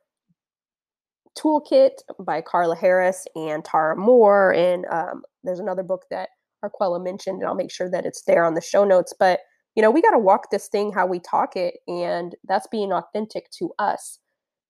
toolkit 1.39 1.91
by 2.19 2.41
Carla 2.41 2.75
Harris 2.75 3.25
and 3.35 3.63
Tara 3.63 3.95
Mohr. 3.95 4.55
And 4.55 4.85
um, 4.91 5.23
there's 5.43 5.59
another 5.59 5.83
book 5.83 6.03
that 6.11 6.29
Arquella 6.63 7.03
mentioned, 7.03 7.39
and 7.39 7.47
I'll 7.47 7.55
make 7.55 7.71
sure 7.71 7.89
that 7.89 8.05
it's 8.05 8.23
there 8.23 8.43
on 8.43 8.53
the 8.53 8.61
show 8.61 8.83
notes. 8.83 9.13
But 9.17 9.39
you 9.75 9.81
know, 9.81 9.91
we 9.91 10.01
got 10.01 10.11
to 10.11 10.19
walk 10.19 10.51
this 10.51 10.67
thing 10.67 10.91
how 10.91 11.05
we 11.05 11.19
talk 11.19 11.55
it, 11.55 11.75
and 11.87 12.35
that's 12.47 12.67
being 12.67 12.91
authentic 12.91 13.49
to 13.59 13.71
us. 13.79 14.19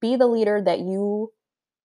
Be 0.02 0.16
the 0.16 0.28
leader 0.28 0.62
that 0.62 0.80
you 0.80 1.32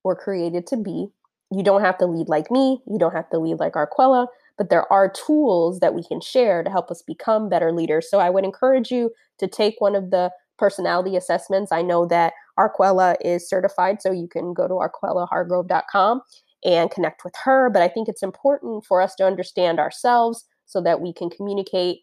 were 0.03 0.16
created 0.16 0.66
to 0.68 0.77
be. 0.77 1.09
You 1.51 1.62
don't 1.62 1.83
have 1.83 1.99
to 1.99 2.07
lead 2.07 2.29
like 2.29 2.51
me. 2.51 2.83
You 2.87 2.99
don't 2.99 3.14
have 3.14 3.31
to 3.31 3.38
lead 3.38 3.59
like 3.61 3.75
Arquella, 3.75 4.27
but 4.59 4.70
there 4.70 4.90
are 4.92 5.11
tools 5.11 5.81
that 5.81 5.94
we 5.94 6.05
can 6.05 6.20
share 6.20 6.62
to 6.62 6.70
help 6.70 6.90
us 6.90 7.03
become 7.03 7.49
better 7.49 7.73
leaders. 7.73 8.11
So 8.11 8.18
I 8.18 8.31
would 8.31 8.44
encourage 8.44 8.90
you 8.90 9.11
to 9.38 9.47
take 9.47 9.77
one 9.79 9.94
of 9.94 10.11
the 10.11 10.31
personality 10.64 11.14
assessments. 11.14 11.72
I 11.72 11.83
know 11.83 12.07
that 12.07 12.33
Arquella 12.59 13.16
is 13.20 13.46
certified, 13.46 14.00
so 14.00 14.11
you 14.11 14.27
can 14.27 14.55
go 14.55 14.66
to 14.66 14.72
arquellahargrove.com 14.72 16.22
and 16.64 16.90
connect 16.90 17.22
with 17.22 17.35
her. 17.44 17.68
But 17.68 17.83
I 17.83 17.88
think 17.88 18.09
it's 18.09 18.22
important 18.22 18.87
for 18.87 19.03
us 19.03 19.14
to 19.16 19.27
understand 19.27 19.79
ourselves 19.79 20.46
so 20.64 20.81
that 20.81 21.03
we 21.03 21.12
can 21.12 21.29
communicate 21.29 21.98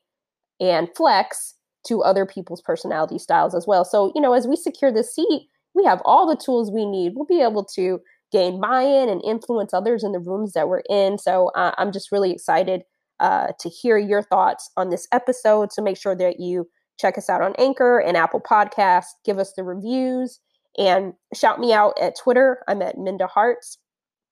and 0.59 0.89
flex 0.95 1.55
to 1.87 2.03
other 2.03 2.27
people's 2.27 2.61
personality 2.61 3.17
styles 3.17 3.55
as 3.55 3.65
well. 3.65 3.83
So, 3.83 4.11
you 4.13 4.21
know, 4.21 4.33
as 4.33 4.45
we 4.45 4.55
secure 4.55 4.91
the 4.91 5.03
seat, 5.03 5.47
we 5.73 5.83
have 5.85 6.03
all 6.05 6.27
the 6.27 6.39
tools 6.39 6.69
we 6.71 6.85
need. 6.85 7.13
We'll 7.15 7.25
be 7.25 7.41
able 7.41 7.65
to 7.73 7.99
gain 8.31 8.61
buy 8.61 8.83
in 8.83 9.09
and 9.09 9.23
influence 9.25 9.73
others 9.73 10.03
in 10.03 10.11
the 10.11 10.19
rooms 10.19 10.53
that 10.53 10.67
we're 10.67 10.83
in. 10.87 11.17
So, 11.17 11.47
uh, 11.55 11.71
I'm 11.79 11.91
just 11.91 12.11
really 12.11 12.31
excited 12.31 12.83
uh, 13.19 13.53
to 13.59 13.69
hear 13.69 13.97
your 13.97 14.21
thoughts 14.21 14.69
on 14.77 14.91
this 14.91 15.07
episode. 15.11 15.73
So, 15.73 15.81
make 15.81 15.97
sure 15.97 16.15
that 16.15 16.39
you 16.39 16.67
check 17.01 17.17
us 17.17 17.29
out 17.29 17.41
on 17.41 17.55
Anchor 17.57 17.99
and 17.99 18.15
Apple 18.15 18.41
Podcasts, 18.41 19.13
give 19.25 19.39
us 19.39 19.53
the 19.53 19.63
reviews, 19.63 20.39
and 20.77 21.13
shout 21.33 21.59
me 21.59 21.73
out 21.73 21.93
at 21.99 22.15
Twitter. 22.21 22.59
I'm 22.67 22.81
at 22.81 22.97
Minda 22.97 23.27
Harts 23.27 23.77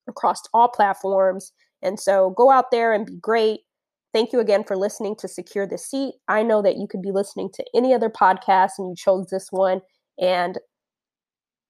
across 0.07 0.41
all 0.53 0.69
platforms. 0.69 1.51
And 1.81 1.99
so 1.99 2.31
go 2.31 2.51
out 2.51 2.71
there 2.71 2.93
and 2.93 3.05
be 3.05 3.17
great. 3.17 3.61
Thank 4.13 4.33
you 4.33 4.39
again 4.39 4.63
for 4.63 4.75
listening 4.75 5.15
to 5.19 5.27
Secure 5.27 5.67
the 5.67 5.77
Seat. 5.77 6.15
I 6.27 6.43
know 6.43 6.61
that 6.61 6.77
you 6.77 6.87
could 6.87 7.01
be 7.01 7.11
listening 7.11 7.49
to 7.53 7.65
any 7.75 7.93
other 7.93 8.09
podcast 8.09 8.71
and 8.77 8.89
you 8.89 8.95
chose 8.95 9.27
this 9.27 9.49
one. 9.51 9.81
And 10.19 10.57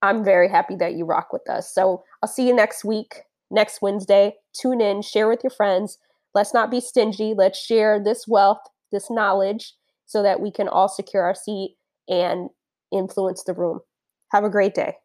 I'm 0.01 0.23
very 0.23 0.47
happy 0.49 0.75
that 0.77 0.93
you 0.93 1.05
rock 1.05 1.33
with 1.33 1.47
us. 1.49 1.73
So 1.73 2.03
I'll 2.23 2.29
see 2.29 2.47
you 2.47 2.55
next 2.55 2.85
week, 2.85 3.23
next 3.51 3.81
Wednesday. 3.81 4.35
Tune 4.59 4.79
in, 4.79 5.01
share 5.01 5.27
with 5.27 5.43
your 5.43 5.51
friends. 5.51 5.97
Let's 6.33 6.53
not 6.53 6.71
be 6.71 6.79
stingy. 6.79 7.33
Let's 7.35 7.59
share 7.59 8.01
this 8.01 8.25
wealth, 8.27 8.61
this 8.91 9.09
knowledge, 9.11 9.73
so 10.09 10.23
that 10.23 10.41
we 10.41 10.51
can 10.51 10.67
all 10.67 10.89
secure 10.89 11.21
our 11.21 11.35
seat 11.35 11.77
and 12.09 12.49
influence 12.91 13.43
the 13.43 13.53
room. 13.53 13.79
Have 14.31 14.43
a 14.43 14.49
great 14.49 14.73
day. 14.73 14.95